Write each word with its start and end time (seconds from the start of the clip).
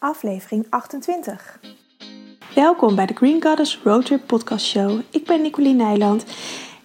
aflevering 0.00 0.66
28. 0.70 1.60
Welkom 2.54 2.94
bij 2.94 3.06
de 3.06 3.14
Green 3.14 3.42
Goddess 3.42 3.80
Roadtrip 3.84 4.26
Podcast 4.26 4.66
Show. 4.66 5.00
Ik 5.10 5.24
ben 5.24 5.42
Nicoline 5.42 5.84
Nijland 5.84 6.24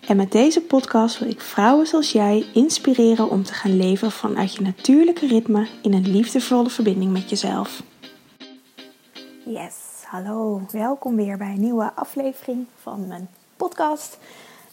en 0.08 0.18
met 0.18 0.32
deze 0.32 0.62
podcast 0.62 1.20
wil 1.20 1.30
ik 1.30 1.42
vrouwen 1.42 1.88
zoals 1.88 2.12
jij 2.12 2.46
inspireren 2.54 3.30
om 3.30 3.44
te 3.44 3.54
gaan 3.54 3.78
leven 3.78 4.12
vanuit 4.12 4.54
je 4.54 4.62
natuurlijke 4.62 5.28
ritme 5.28 5.68
in 5.82 5.94
een 5.94 6.12
liefdevolle 6.12 6.70
verbinding 6.70 7.12
met 7.12 7.30
jezelf. 7.30 7.84
Yes, 9.46 9.76
hallo, 10.06 10.62
welkom 10.72 11.16
weer 11.16 11.38
bij 11.38 11.52
een 11.52 11.60
nieuwe 11.60 11.92
aflevering 11.94 12.66
van 12.82 13.08
mijn 13.08 13.30
podcast. 13.58 14.18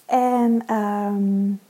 En 0.06 0.74
um, 0.74 1.60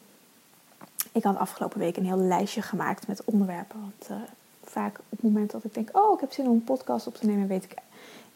ik 1.13 1.23
had 1.23 1.37
afgelopen 1.37 1.79
week 1.79 1.97
een 1.97 2.07
heel 2.07 2.17
lijstje 2.17 2.63
gemaakt 2.63 3.07
met 3.07 3.25
onderwerpen. 3.25 3.81
Want 3.81 4.11
uh, 4.11 4.29
vaak 4.73 4.99
op 4.99 5.11
het 5.11 5.23
moment 5.23 5.51
dat 5.51 5.65
ik 5.65 5.75
denk, 5.75 5.89
oh, 5.93 6.15
ik 6.15 6.21
heb 6.21 6.33
zin 6.33 6.47
om 6.47 6.53
een 6.53 6.65
podcast 6.65 7.07
op 7.07 7.15
te 7.15 7.27
nemen, 7.27 7.49
weet 7.49 7.65
ik, 7.65 7.75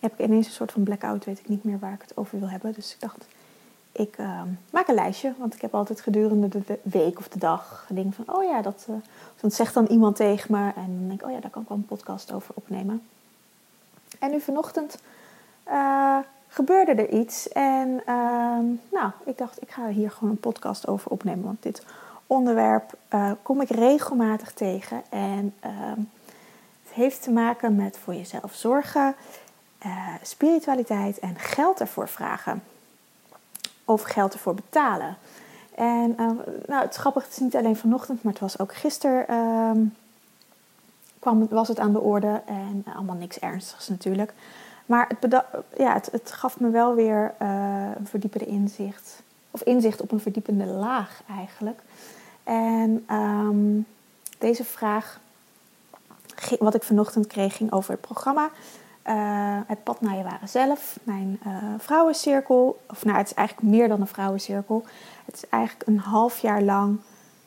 heb 0.00 0.12
ik 0.12 0.26
ineens 0.26 0.46
een 0.46 0.52
soort 0.52 0.72
van 0.72 0.82
blackout, 0.82 1.24
weet 1.24 1.38
ik 1.38 1.48
niet 1.48 1.64
meer 1.64 1.78
waar 1.78 1.92
ik 1.92 2.02
het 2.02 2.16
over 2.16 2.38
wil 2.38 2.48
hebben. 2.48 2.72
Dus 2.72 2.92
ik 2.92 3.00
dacht, 3.00 3.26
ik 3.92 4.18
uh, 4.18 4.42
maak 4.70 4.88
een 4.88 4.94
lijstje, 4.94 5.34
want 5.38 5.54
ik 5.54 5.60
heb 5.60 5.74
altijd 5.74 6.00
gedurende 6.00 6.48
de 6.48 6.78
week 6.82 7.18
of 7.18 7.28
de 7.28 7.38
dag 7.38 7.86
dingen 7.88 8.12
van, 8.12 8.36
oh 8.36 8.44
ja, 8.44 8.62
dat, 8.62 8.86
uh, 8.90 9.50
zegt 9.50 9.74
dan 9.74 9.86
iemand 9.86 10.16
tegen 10.16 10.52
me. 10.52 10.72
En 10.76 10.98
dan 10.98 11.08
denk 11.08 11.20
ik, 11.20 11.26
oh 11.26 11.32
ja, 11.32 11.40
daar 11.40 11.50
kan 11.50 11.62
ik 11.62 11.68
wel 11.68 11.78
een 11.78 11.84
podcast 11.86 12.32
over 12.32 12.54
opnemen. 12.54 13.02
En 14.18 14.30
nu 14.30 14.40
vanochtend 14.40 14.98
uh, 15.68 16.18
gebeurde 16.48 16.92
er 16.92 17.10
iets. 17.10 17.48
En 17.48 18.02
ehm, 18.06 18.64
nou, 18.92 19.10
ik 19.24 19.38
dacht, 19.38 19.62
ik 19.62 19.70
ga 19.70 19.88
hier 19.88 20.10
gewoon 20.10 20.30
een 20.30 20.40
podcast 20.40 20.86
over 20.86 21.10
opnemen. 21.10 21.44
Want 21.44 21.62
dit 21.62 21.82
onderwerp 22.26 22.92
uh, 23.14 23.30
kom 23.42 23.60
ik 23.60 23.68
regelmatig 23.68 24.52
tegen. 24.52 25.02
En 25.10 25.54
ehm, 25.60 25.98
het 25.98 26.15
heeft 26.96 27.22
te 27.22 27.30
maken 27.30 27.76
met 27.76 27.98
voor 28.02 28.14
jezelf 28.14 28.54
zorgen, 28.54 29.14
uh, 29.86 30.08
spiritualiteit 30.22 31.18
en 31.18 31.38
geld 31.38 31.80
ervoor 31.80 32.08
vragen. 32.08 32.62
Of 33.84 34.02
geld 34.02 34.32
ervoor 34.32 34.54
betalen. 34.54 35.16
En 35.74 36.10
uh, 36.20 36.30
nou, 36.66 36.82
het 36.84 36.94
grappige 36.94 37.26
het 37.26 37.34
is 37.34 37.40
niet 37.40 37.56
alleen 37.56 37.76
vanochtend, 37.76 38.22
maar 38.22 38.32
het 38.32 38.42
was 38.42 38.58
ook 38.58 38.74
gisteren. 38.74 39.28
Ehm, 39.28 39.78
kwam, 41.18 41.48
was 41.48 41.68
het 41.68 41.78
aan 41.78 41.92
de 41.92 42.00
orde 42.00 42.42
en 42.46 42.84
allemaal 42.94 43.16
niks 43.16 43.38
ernstigs 43.38 43.88
natuurlijk. 43.88 44.32
Maar 44.86 45.08
het, 45.18 45.42
ja, 45.76 46.00
het, 46.10 46.32
gaf 46.32 46.60
me 46.60 46.70
wel 46.70 46.94
weer 46.94 47.34
een 47.98 48.06
verdiepende 48.06 48.46
inzicht. 48.46 49.22
Of 49.50 49.62
inzicht 49.62 50.00
op 50.00 50.12
een 50.12 50.20
verdiepende 50.20 50.66
laag 50.66 51.22
eigenlijk. 51.30 51.80
En 52.44 53.06
um, 53.10 53.86
deze 54.38 54.64
vraag, 54.64 55.20
wat 56.58 56.74
ik 56.74 56.82
vanochtend 56.82 57.26
kreeg, 57.26 57.56
ging 57.56 57.72
over 57.72 57.90
het 57.90 58.00
programma. 58.00 58.50
Uh, 59.08 59.60
het 59.66 59.82
pad 59.84 60.00
naar 60.00 60.16
je 60.16 60.22
ware 60.22 60.46
zelf, 60.46 60.98
mijn 61.02 61.40
uh, 61.46 61.52
vrouwencirkel. 61.78 62.80
Of 62.90 63.04
nou, 63.04 63.18
het 63.18 63.26
is 63.26 63.34
eigenlijk 63.34 63.68
meer 63.68 63.88
dan 63.88 64.00
een 64.00 64.06
vrouwencirkel. 64.06 64.84
Het 65.24 65.34
is 65.34 65.48
eigenlijk 65.48 65.88
een 65.88 65.98
half 65.98 66.38
jaar 66.38 66.62
lang, 66.62 66.98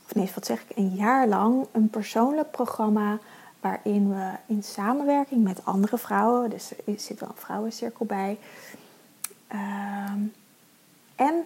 of 0.06 0.16
nee, 0.16 0.32
wat 0.36 0.46
zeg 0.46 0.62
ik, 0.62 0.78
een 0.78 0.96
jaar 0.96 1.28
lang, 1.28 1.66
een 1.72 1.90
persoonlijk 1.90 2.52
programma 2.52 3.18
waarin 3.60 4.10
we 4.10 4.32
in 4.46 4.64
samenwerking 4.64 5.44
met 5.44 5.66
andere 5.66 5.98
vrouwen, 5.98 6.50
dus 6.50 6.72
er 6.86 7.00
zit 7.00 7.20
wel 7.20 7.30
een 7.30 7.36
vrouwencirkel 7.36 8.06
bij, 8.06 8.38
uh, 9.54 10.12
en 11.16 11.44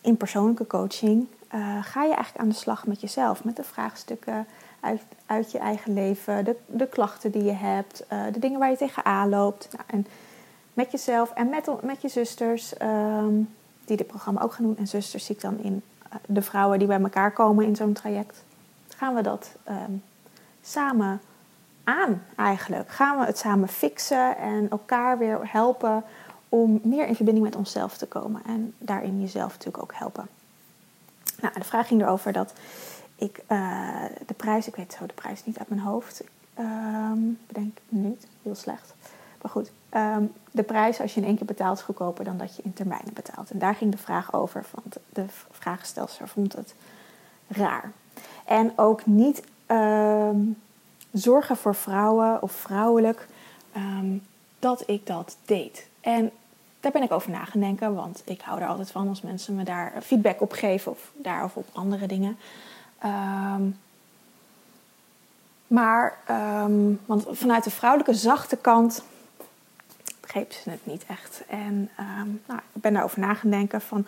in 0.00 0.16
persoonlijke 0.16 0.66
coaching 0.66 1.26
uh, 1.54 1.84
ga 1.84 2.02
je 2.02 2.14
eigenlijk 2.14 2.38
aan 2.38 2.48
de 2.48 2.54
slag 2.54 2.86
met 2.86 3.00
jezelf, 3.00 3.44
met 3.44 3.56
de 3.56 3.64
vraagstukken 3.64 4.46
uit, 5.26 5.52
je 5.52 5.58
eigen 5.58 5.92
leven, 5.92 6.44
de, 6.44 6.56
de 6.66 6.86
klachten 6.86 7.30
die 7.30 7.44
je 7.44 7.52
hebt, 7.52 8.04
uh, 8.12 8.24
de 8.32 8.38
dingen 8.38 8.58
waar 8.58 8.70
je 8.70 8.76
tegenaan 8.76 9.28
loopt. 9.28 9.68
Nou, 9.72 9.84
en 9.86 10.06
met 10.72 10.90
jezelf 10.90 11.32
en 11.32 11.48
met, 11.48 11.82
met 11.82 12.02
je 12.02 12.08
zusters, 12.08 12.80
um, 12.82 13.54
die 13.84 13.96
dit 13.96 14.06
programma 14.06 14.42
ook 14.42 14.52
gaan 14.52 14.64
doen. 14.64 14.76
En 14.76 14.86
zusters 14.86 15.24
zie 15.24 15.34
ik 15.34 15.40
dan 15.40 15.58
in 15.58 15.82
uh, 16.06 16.14
de 16.26 16.42
vrouwen 16.42 16.78
die 16.78 16.88
bij 16.88 17.00
elkaar 17.00 17.32
komen 17.32 17.64
in 17.64 17.76
zo'n 17.76 17.92
traject. 17.92 18.44
Gaan 18.96 19.14
we 19.14 19.22
dat 19.22 19.50
um, 19.68 20.02
samen 20.62 21.20
aan 21.84 22.22
eigenlijk? 22.36 22.90
Gaan 22.90 23.18
we 23.18 23.24
het 23.24 23.38
samen 23.38 23.68
fixen 23.68 24.36
en 24.36 24.70
elkaar 24.70 25.18
weer 25.18 25.38
helpen 25.42 26.04
om 26.48 26.80
meer 26.82 27.06
in 27.06 27.14
verbinding 27.14 27.46
met 27.46 27.56
onszelf 27.56 27.96
te 27.96 28.06
komen. 28.06 28.42
En 28.46 28.74
daarin 28.78 29.20
jezelf 29.20 29.52
natuurlijk 29.52 29.82
ook 29.82 29.94
helpen. 29.94 30.28
Nou, 31.40 31.54
de 31.54 31.64
vraag 31.64 31.86
ging 31.86 32.02
erover 32.02 32.32
dat 32.32 32.52
ik 33.16 33.42
uh, 33.48 34.04
de 34.26 34.34
prijs, 34.34 34.66
ik 34.66 34.76
weet 34.76 34.96
zo 34.98 35.06
de 35.06 35.14
prijs 35.14 35.44
niet 35.44 35.58
uit 35.58 35.68
mijn 35.68 35.80
hoofd, 35.80 36.24
um, 36.58 37.38
bedenk 37.46 37.78
niet, 37.88 38.26
heel 38.42 38.54
slecht. 38.54 38.94
Maar 39.42 39.50
goed, 39.50 39.70
um, 39.94 40.32
de 40.50 40.62
prijs 40.62 41.00
als 41.00 41.14
je 41.14 41.20
in 41.20 41.26
één 41.26 41.36
keer 41.36 41.46
betaalt 41.46 41.78
is 41.78 41.84
goedkoper 41.84 42.24
dan 42.24 42.36
dat 42.36 42.56
je 42.56 42.62
in 42.62 42.72
termijnen 42.72 43.14
betaalt. 43.14 43.50
En 43.50 43.58
daar 43.58 43.74
ging 43.74 43.90
de 43.90 43.98
vraag 43.98 44.34
over, 44.34 44.64
want 44.74 44.96
de 45.12 45.24
vraagstelster 45.50 46.28
vond 46.28 46.52
het 46.52 46.74
raar. 47.48 47.92
En 48.44 48.72
ook 48.76 49.06
niet 49.06 49.42
um, 49.66 50.56
zorgen 51.12 51.56
voor 51.56 51.74
vrouwen 51.74 52.42
of 52.42 52.52
vrouwelijk 52.52 53.28
dat 54.58 54.82
ik 54.86 55.06
dat 55.06 55.36
deed. 55.44 55.88
En 56.00 56.30
daar 56.80 56.92
ben 56.92 57.02
ik 57.02 57.12
over 57.12 57.30
na 57.30 57.44
gaan 57.44 57.60
denken, 57.60 57.94
want 57.94 58.22
ik 58.24 58.40
hou 58.40 58.60
er 58.60 58.68
altijd 58.68 58.90
van 58.90 59.08
als 59.08 59.20
mensen 59.20 59.54
me 59.54 59.64
daar 59.64 59.92
feedback 60.02 60.40
op 60.40 60.52
geven 60.52 60.92
of 60.92 61.12
daarover 61.14 61.58
op 61.58 61.66
andere 61.72 62.06
dingen. 62.06 62.38
Um, 63.04 63.78
maar, 65.66 66.18
um, 66.30 67.00
want 67.06 67.26
vanuit 67.30 67.64
de 67.64 67.70
vrouwelijke 67.70 68.14
zachte 68.14 68.56
kant 68.56 69.02
begreep 70.20 70.52
ze 70.52 70.70
het 70.70 70.86
niet 70.86 71.04
echt. 71.06 71.42
En 71.48 71.90
um, 72.00 72.42
nou, 72.46 72.60
ik 72.72 72.82
ben 72.82 72.92
daarover 72.92 73.20
na 73.20 73.34
gaan 73.34 73.50
denken 73.50 73.80
van. 73.80 74.06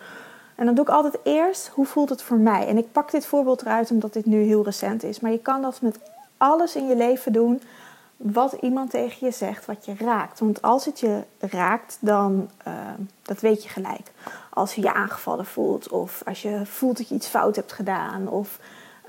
En 0.55 0.65
dan 0.65 0.75
doe 0.75 0.83
ik 0.83 0.91
altijd 0.91 1.17
eerst, 1.23 1.67
hoe 1.67 1.85
voelt 1.85 2.09
het 2.09 2.21
voor 2.21 2.37
mij? 2.37 2.67
En 2.67 2.77
ik 2.77 2.91
pak 2.91 3.11
dit 3.11 3.25
voorbeeld 3.25 3.61
eruit 3.61 3.91
omdat 3.91 4.13
dit 4.13 4.25
nu 4.25 4.41
heel 4.41 4.63
recent 4.63 5.03
is. 5.03 5.19
Maar 5.19 5.31
je 5.31 5.39
kan 5.39 5.61
dat 5.61 5.81
met 5.81 5.99
alles 6.37 6.75
in 6.75 6.87
je 6.87 6.95
leven 6.95 7.33
doen 7.33 7.61
wat 8.21 8.53
iemand 8.61 8.89
tegen 8.89 9.27
je 9.27 9.33
zegt, 9.33 9.65
wat 9.65 9.85
je 9.85 9.95
raakt. 9.97 10.39
Want 10.39 10.61
als 10.61 10.85
het 10.85 10.99
je 10.99 11.23
raakt, 11.39 11.97
dan 11.99 12.49
uh, 12.67 12.73
dat 13.21 13.39
weet 13.39 13.63
je 13.63 13.69
gelijk. 13.69 14.11
Als 14.49 14.75
je 14.75 14.81
je 14.81 14.93
aangevallen 14.93 15.45
voelt, 15.45 15.89
of 15.89 16.21
als 16.25 16.41
je 16.41 16.65
voelt 16.65 16.97
dat 16.97 17.09
je 17.09 17.15
iets 17.15 17.27
fout 17.27 17.55
hebt 17.55 17.71
gedaan, 17.71 18.27
of 18.27 18.59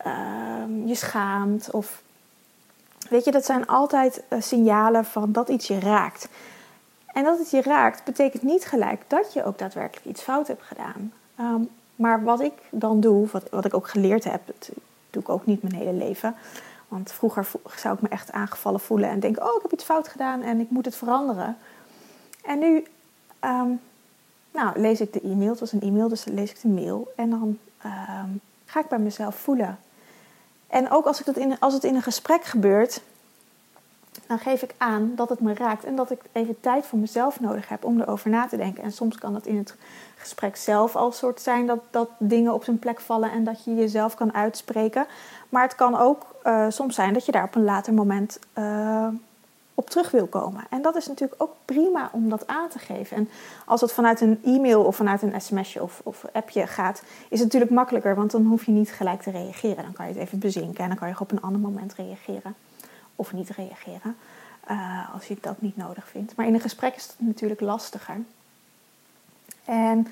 uh, 0.07 0.87
je 0.87 0.95
schaamt, 0.95 1.71
of 1.71 2.03
weet 3.09 3.25
je, 3.25 3.31
dat 3.31 3.45
zijn 3.45 3.67
altijd 3.67 4.23
uh, 4.29 4.41
signalen 4.41 5.05
van 5.05 5.33
dat 5.33 5.49
iets 5.49 5.67
je 5.67 5.81
raakt. 5.81 6.29
En 7.07 7.25
dat 7.25 7.39
het 7.39 7.51
je 7.51 7.63
raakt, 7.63 8.05
betekent 8.05 8.43
niet 8.43 8.65
gelijk 8.65 9.03
dat 9.07 9.33
je 9.33 9.45
ook 9.45 9.59
daadwerkelijk 9.59 10.07
iets 10.07 10.23
fout 10.23 10.47
hebt 10.47 10.63
gedaan. 10.63 11.13
Um, 11.41 11.69
maar 11.97 12.25
wat 12.25 12.41
ik 12.41 12.53
dan 12.71 13.01
doe, 13.01 13.29
wat, 13.31 13.49
wat 13.51 13.65
ik 13.65 13.75
ook 13.75 13.89
geleerd 13.89 14.25
heb, 14.25 14.41
dat 14.47 14.71
doe 15.11 15.23
ik 15.23 15.29
ook 15.29 15.47
niet 15.47 15.63
mijn 15.63 15.75
hele 15.75 15.93
leven 15.93 16.35
want 16.91 17.13
vroeger 17.13 17.47
zou 17.77 17.95
ik 17.95 18.01
me 18.01 18.09
echt 18.09 18.33
aangevallen 18.33 18.81
voelen 18.81 19.09
en 19.09 19.21
denken: 19.21 19.43
oh, 19.43 19.57
ik 19.57 19.63
heb 19.63 19.73
iets 19.73 19.85
fout 19.85 20.09
gedaan 20.09 20.43
en 20.43 20.61
ik 20.61 20.71
moet 20.71 20.85
het 20.85 20.97
veranderen. 20.97 21.57
En 22.43 22.59
nu 22.59 22.85
um, 23.45 23.81
nou, 24.51 24.81
lees 24.81 25.01
ik 25.01 25.13
de 25.13 25.21
e-mail, 25.21 25.51
het 25.51 25.61
was 25.61 25.73
een 25.73 25.81
e-mail, 25.81 26.09
dus 26.09 26.25
lees 26.25 26.51
ik 26.51 26.61
de 26.61 26.69
mail 26.69 27.13
en 27.17 27.31
dan 27.31 27.59
um, 27.85 28.41
ga 28.65 28.81
ik 28.81 28.89
bij 28.89 28.99
mezelf 28.99 29.35
voelen. 29.35 29.79
En 30.67 30.91
ook 30.91 31.05
als, 31.05 31.21
ik 31.21 31.27
dat 31.27 31.37
in, 31.37 31.59
als 31.59 31.75
het 31.75 31.85
in 31.85 31.95
een 31.95 32.03
gesprek 32.03 32.45
gebeurt, 32.45 33.03
dan 34.31 34.39
geef 34.39 34.63
ik 34.63 34.75
aan 34.79 35.13
dat 35.15 35.29
het 35.29 35.41
me 35.41 35.55
raakt 35.55 35.85
en 35.85 35.97
dat 35.97 36.11
ik 36.11 36.21
even 36.33 36.61
tijd 36.61 36.87
voor 36.87 36.99
mezelf 36.99 37.41
nodig 37.41 37.69
heb 37.69 37.85
om 37.85 38.01
erover 38.01 38.31
na 38.31 38.47
te 38.47 38.57
denken. 38.57 38.83
En 38.83 38.93
soms 38.93 39.19
kan 39.19 39.33
dat 39.33 39.47
in 39.47 39.57
het 39.57 39.75
gesprek 40.17 40.57
zelf 40.57 40.97
al 40.97 41.13
soort 41.13 41.41
zijn 41.41 41.67
dat, 41.67 41.79
dat 41.91 42.09
dingen 42.19 42.55
op 42.55 42.65
zijn 42.65 42.79
plek 42.79 43.01
vallen 43.01 43.31
en 43.31 43.45
dat 43.45 43.65
je 43.65 43.75
jezelf 43.75 44.15
kan 44.15 44.35
uitspreken. 44.35 45.07
Maar 45.49 45.63
het 45.63 45.75
kan 45.75 45.97
ook 45.99 46.27
uh, 46.45 46.67
soms 46.69 46.95
zijn 46.95 47.13
dat 47.13 47.27
je 47.27 47.33
daar 47.33 47.45
op 47.45 47.55
een 47.55 47.65
later 47.65 47.93
moment 47.93 48.39
uh, 48.59 49.07
op 49.75 49.91
terug 49.91 50.11
wil 50.11 50.27
komen. 50.27 50.65
En 50.71 50.83
dat 50.83 50.97
is 50.97 51.07
natuurlijk 51.07 51.43
ook 51.43 51.55
prima 51.65 52.11
om 52.13 52.29
dat 52.29 52.47
aan 52.47 52.69
te 52.69 52.79
geven. 52.79 53.17
En 53.17 53.29
als 53.67 53.81
het 53.81 53.93
vanuit 53.93 54.21
een 54.21 54.41
e-mail 54.45 54.85
of 54.85 54.97
vanuit 54.97 55.23
een 55.23 55.41
sms'je 55.41 55.83
of, 55.83 56.01
of 56.05 56.25
appje 56.33 56.67
gaat, 56.67 57.03
is 57.29 57.39
het 57.39 57.47
natuurlijk 57.47 57.73
makkelijker, 57.73 58.15
want 58.15 58.31
dan 58.31 58.47
hoef 58.47 58.65
je 58.65 58.73
niet 58.73 58.93
gelijk 58.93 59.23
te 59.23 59.31
reageren. 59.31 59.85
Dan 59.85 59.93
kan 59.93 60.07
je 60.07 60.13
het 60.13 60.23
even 60.23 60.39
bezinken 60.39 60.83
en 60.83 60.89
dan 60.89 60.99
kan 60.99 61.09
je 61.09 61.15
op 61.19 61.31
een 61.31 61.43
ander 61.43 61.61
moment 61.61 61.95
reageren 61.95 62.55
of 63.21 63.33
niet 63.33 63.51
reageren. 63.51 64.17
Uh, 64.71 65.15
als 65.15 65.27
je 65.27 65.37
dat 65.41 65.61
niet 65.61 65.77
nodig 65.77 66.09
vindt. 66.09 66.37
Maar 66.37 66.47
in 66.47 66.55
een 66.55 66.61
gesprek 66.61 66.97
is 66.97 67.07
het 67.07 67.15
natuurlijk 67.19 67.61
lastiger. 67.61 68.17
En 69.65 70.07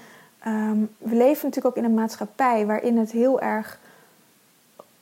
um, 0.47 0.91
we 0.99 1.15
leven 1.15 1.45
natuurlijk 1.45 1.67
ook 1.67 1.77
in 1.77 1.85
een 1.85 1.95
maatschappij 1.95 2.67
waarin 2.67 2.99
het 2.99 3.11
heel 3.11 3.41
erg 3.41 3.79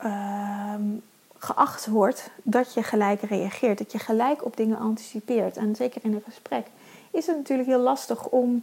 um, 0.04 1.02
geacht 1.38 1.86
wordt 1.86 2.30
dat 2.42 2.74
je 2.74 2.82
gelijk 2.82 3.22
reageert, 3.22 3.78
dat 3.78 3.92
je 3.92 3.98
gelijk 3.98 4.44
op 4.44 4.56
dingen 4.56 4.78
anticipeert. 4.78 5.56
En 5.56 5.76
zeker 5.76 6.00
in 6.04 6.14
een 6.14 6.22
gesprek 6.24 6.66
is 7.10 7.26
het 7.26 7.36
natuurlijk 7.36 7.68
heel 7.68 7.80
lastig 7.80 8.26
om 8.26 8.62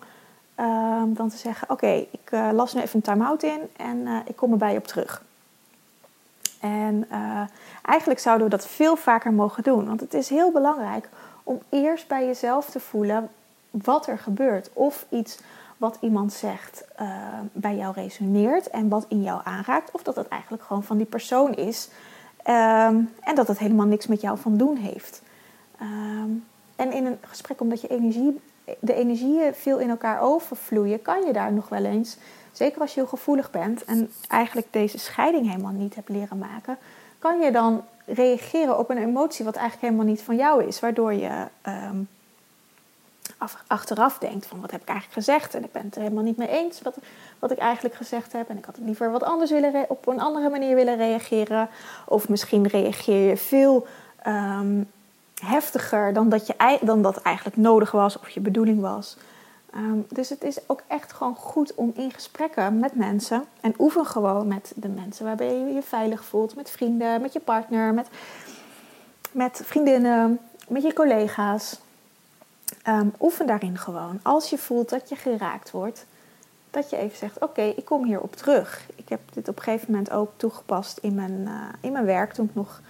um, 0.59 1.13
dan 1.13 1.29
te 1.29 1.37
zeggen: 1.37 1.69
Oké, 1.69 2.05
ik 2.11 2.31
uh, 2.31 2.49
las 2.51 2.73
nu 2.73 2.81
even 2.81 2.95
een 2.95 3.01
time-out 3.01 3.43
in 3.43 3.59
en 3.77 3.97
uh, 3.97 4.17
ik 4.25 4.35
kom 4.35 4.51
erbij 4.51 4.77
op 4.77 4.87
terug. 4.87 5.23
En 6.63 7.05
uh, 7.11 7.41
eigenlijk 7.81 8.19
zouden 8.19 8.45
we 8.49 8.55
dat 8.55 8.67
veel 8.67 8.95
vaker 8.95 9.33
mogen 9.33 9.63
doen, 9.63 9.87
want 9.87 9.99
het 9.99 10.13
is 10.13 10.29
heel 10.29 10.51
belangrijk 10.51 11.09
om 11.43 11.61
eerst 11.69 12.07
bij 12.07 12.25
jezelf 12.25 12.69
te 12.69 12.79
voelen 12.79 13.29
wat 13.71 14.07
er 14.07 14.17
gebeurt. 14.17 14.69
Of 14.73 15.05
iets 15.09 15.39
wat 15.77 15.97
iemand 16.01 16.33
zegt 16.33 16.85
uh, 17.01 17.07
bij 17.51 17.75
jou 17.75 17.93
resoneert 17.93 18.69
en 18.69 18.89
wat 18.89 19.05
in 19.07 19.23
jou 19.23 19.41
aanraakt. 19.43 19.91
Of 19.91 20.03
dat 20.03 20.15
het 20.15 20.27
eigenlijk 20.27 20.63
gewoon 20.63 20.83
van 20.83 20.97
die 20.97 21.05
persoon 21.05 21.53
is 21.53 21.89
um, 22.47 23.13
en 23.19 23.35
dat 23.35 23.47
het 23.47 23.57
helemaal 23.57 23.85
niks 23.85 24.07
met 24.07 24.21
jou 24.21 24.37
van 24.37 24.57
doen 24.57 24.75
heeft. 24.75 25.21
Um, 25.81 26.45
en 26.75 26.91
in 26.91 27.05
een 27.05 27.17
gesprek, 27.21 27.61
omdat 27.61 27.81
je 27.81 27.87
energie, 27.87 28.41
de 28.79 28.93
energieën 28.93 29.53
veel 29.53 29.79
in 29.79 29.89
elkaar 29.89 30.21
overvloeien, 30.21 31.01
kan 31.01 31.25
je 31.25 31.33
daar 31.33 31.53
nog 31.53 31.69
wel 31.69 31.85
eens, 31.85 32.17
zeker 32.51 32.81
als 32.81 32.93
je 32.93 32.99
heel 32.99 33.09
gevoelig 33.09 33.51
bent 33.51 33.85
en 33.85 34.11
eigenlijk 34.27 34.67
deze 34.69 34.97
scheiding 34.97 35.49
helemaal 35.49 35.71
niet 35.71 35.95
hebt 35.95 36.09
leren 36.09 36.37
maken, 36.37 36.77
kan 37.19 37.39
je 37.39 37.51
dan 37.51 37.83
reageren 38.05 38.77
op 38.79 38.89
een 38.89 38.97
emotie 38.97 39.45
wat 39.45 39.55
eigenlijk 39.55 39.85
helemaal 39.87 40.11
niet 40.11 40.23
van 40.23 40.35
jou 40.35 40.63
is. 40.63 40.79
Waardoor 40.79 41.13
je 41.13 41.47
um, 41.67 42.07
achteraf 43.67 44.17
denkt 44.17 44.45
van 44.45 44.61
wat 44.61 44.71
heb 44.71 44.81
ik 44.81 44.87
eigenlijk 44.87 45.17
gezegd 45.17 45.55
en 45.55 45.63
ik 45.63 45.71
ben 45.71 45.85
het 45.85 45.95
er 45.95 46.01
helemaal 46.01 46.23
niet 46.23 46.37
mee 46.37 46.47
eens 46.47 46.81
wat, 46.81 46.97
wat 47.39 47.51
ik 47.51 47.57
eigenlijk 47.57 47.95
gezegd 47.95 48.31
heb 48.31 48.49
en 48.49 48.57
ik 48.57 48.65
had 48.65 48.75
het 48.75 48.85
liever 48.85 49.11
wat 49.11 49.23
anders 49.23 49.51
willen 49.51 49.85
op 49.87 50.07
een 50.07 50.19
andere 50.19 50.49
manier 50.49 50.75
willen 50.75 50.97
reageren 50.97 51.69
of 52.05 52.29
misschien 52.29 52.67
reageer 52.67 53.29
je 53.29 53.37
veel 53.37 53.87
um, 54.27 54.91
heftiger 55.41 56.13
dan 56.13 56.29
dat, 56.29 56.47
je, 56.47 56.77
dan 56.81 57.01
dat 57.01 57.21
eigenlijk 57.21 57.57
nodig 57.57 57.91
was 57.91 58.19
of 58.19 58.29
je 58.29 58.39
bedoeling 58.39 58.81
was. 58.81 59.17
Um, 59.75 60.05
dus 60.09 60.29
het 60.29 60.43
is 60.43 60.59
ook 60.67 60.81
echt 60.87 61.13
gewoon 61.13 61.35
goed 61.35 61.75
om 61.75 61.91
in 61.95 62.11
gesprekken 62.11 62.79
met 62.79 62.95
mensen 62.95 63.43
en 63.61 63.73
oefen 63.77 64.05
gewoon 64.05 64.47
met 64.47 64.73
de 64.75 64.89
mensen 64.89 65.25
waarbij 65.25 65.53
je 65.53 65.73
je 65.73 65.81
veilig 65.81 66.25
voelt, 66.25 66.55
met 66.55 66.69
vrienden, 66.69 67.21
met 67.21 67.33
je 67.33 67.39
partner, 67.39 67.93
met, 67.93 68.07
met 69.31 69.61
vriendinnen, 69.63 70.39
met 70.67 70.83
je 70.83 70.93
collega's. 70.93 71.79
Um, 72.87 73.13
oefen 73.19 73.47
daarin 73.47 73.77
gewoon. 73.77 74.19
Als 74.21 74.49
je 74.49 74.57
voelt 74.57 74.89
dat 74.89 75.09
je 75.09 75.15
geraakt 75.15 75.71
wordt, 75.71 76.05
dat 76.71 76.89
je 76.89 76.97
even 76.97 77.17
zegt: 77.17 77.39
Oké, 77.39 77.61
ik 77.61 77.85
kom 77.85 78.05
hierop 78.05 78.35
terug. 78.35 78.85
Ik 78.95 79.09
heb 79.09 79.19
dit 79.33 79.47
op 79.47 79.57
een 79.57 79.63
gegeven 79.63 79.91
moment 79.91 80.11
ook 80.11 80.31
toegepast 80.35 80.97
in 80.97 81.15
mijn, 81.15 81.41
uh, 81.47 81.61
in 81.81 81.91
mijn 81.91 82.05
werk 82.05 82.33
toen 82.33 82.45
ik 82.45 82.55
nog 82.55 82.81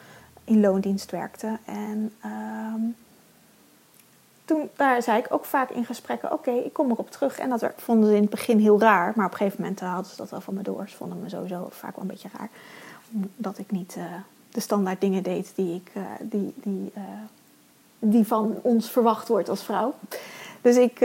in 0.44 0.60
loondienst 0.60 1.12
werkte. 1.12 1.58
En 1.66 2.14
um, 2.26 2.96
toen 4.46 4.70
daar 4.76 5.04
zei 5.04 5.20
ik 5.20 5.28
ook 5.30 5.46
vaak 5.46 5.70
in 5.70 5.86
gesprekken: 5.86 6.32
Oké, 6.32 6.52
ik 6.52 6.74
kom 6.74 6.92
erop 6.92 7.12
terug. 7.12 7.40
En 7.40 7.50
dat 7.50 7.66
vonden 7.78 8.10
ze 8.10 8.16
in 8.16 8.22
het 8.22 8.30
begin 8.30 8.60
heel 8.60 8.80
raar, 8.80 9.14
maar 9.16 9.26
op 9.26 9.32
een 9.32 9.38
gegeven 9.38 9.62
moment 9.62 9.82
uh, 9.82 9.94
hadden 9.94 10.12
ze 10.12 10.18
dat 10.18 10.30
wel 10.30 10.42
van 10.42 10.54
me 10.54 10.62
door. 10.62 10.90
Ze 10.90 10.96
vonden 10.96 11.20
me 11.20 11.30
sowieso 11.30 11.68
vaak 11.70 11.96
wel 11.96 12.02
een 12.02 12.12
beetje 12.12 12.30
raar. 12.38 12.50
Dat 13.36 13.58
ik 13.58 13.72
niet 13.72 13.96
uh, 13.98 14.04
de 14.50 14.60
standaard 14.60 15.02
dingen 15.02 15.24
deed 15.24 15.52
die 15.56 15.76
ik. 15.76 15.92
die, 16.20 16.54
die, 16.56 16.94
die 18.00 18.28
van 18.28 18.60
ons 18.62 18.92
verwacht 18.92 19.28
wordt 19.28 19.50
als 19.50 19.64
vrouw. 19.64 19.94
Dus 20.62 20.76
ik 20.78 21.00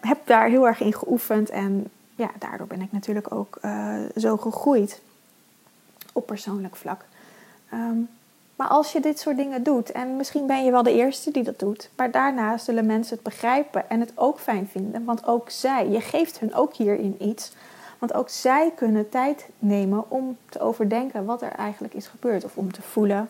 heb 0.00 0.18
daar 0.24 0.48
heel 0.48 0.66
erg 0.66 0.80
in 0.80 0.94
geoefend 0.94 1.50
en 1.50 1.90
ja, 2.14 2.30
daardoor 2.38 2.66
ben 2.66 2.80
ik 2.80 2.92
natuurlijk 2.92 3.32
ook 3.34 3.58
zo 4.16 4.36
gegroeid 4.36 5.00
op 6.12 6.26
persoonlijk 6.26 6.76
vlak. 6.76 7.04
Um, 7.72 8.08
maar 8.62 8.70
als 8.70 8.92
je 8.92 9.00
dit 9.00 9.18
soort 9.18 9.36
dingen 9.36 9.62
doet, 9.62 9.92
en 9.92 10.16
misschien 10.16 10.46
ben 10.46 10.64
je 10.64 10.70
wel 10.70 10.82
de 10.82 10.92
eerste 10.92 11.30
die 11.30 11.42
dat 11.42 11.58
doet, 11.58 11.90
maar 11.96 12.10
daarna 12.10 12.58
zullen 12.58 12.86
mensen 12.86 13.14
het 13.14 13.22
begrijpen 13.22 13.90
en 13.90 14.00
het 14.00 14.12
ook 14.14 14.40
fijn 14.40 14.68
vinden, 14.68 15.04
want 15.04 15.26
ook 15.26 15.50
zij, 15.50 15.88
je 15.88 16.00
geeft 16.00 16.38
hun 16.38 16.54
ook 16.54 16.74
hierin 16.74 17.16
iets, 17.18 17.52
want 17.98 18.14
ook 18.14 18.28
zij 18.28 18.72
kunnen 18.76 19.08
tijd 19.08 19.48
nemen 19.58 20.10
om 20.10 20.36
te 20.48 20.60
overdenken 20.60 21.24
wat 21.24 21.42
er 21.42 21.52
eigenlijk 21.52 21.94
is 21.94 22.06
gebeurd 22.06 22.44
of 22.44 22.56
om 22.56 22.72
te 22.72 22.82
voelen. 22.82 23.28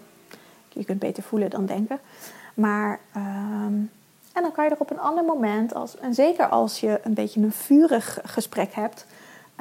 Je 0.69 0.85
kunt 0.85 0.99
beter 0.99 1.23
voelen 1.23 1.51
dan 1.51 1.67
denken. 1.67 1.99
Maar, 2.55 3.01
um, 3.17 3.91
en 4.33 4.43
dan 4.43 4.53
kan 4.53 4.65
je 4.65 4.71
er 4.71 4.81
op 4.81 4.91
een 4.91 5.01
ander 5.01 5.25
moment, 5.25 5.75
als, 5.75 5.99
en 5.99 6.15
zeker 6.15 6.49
als 6.49 6.81
je 6.81 7.01
een 7.03 7.15
beetje 7.15 7.41
een 7.41 7.53
vurig 7.53 8.19
gesprek 8.25 8.75
hebt, 8.75 9.07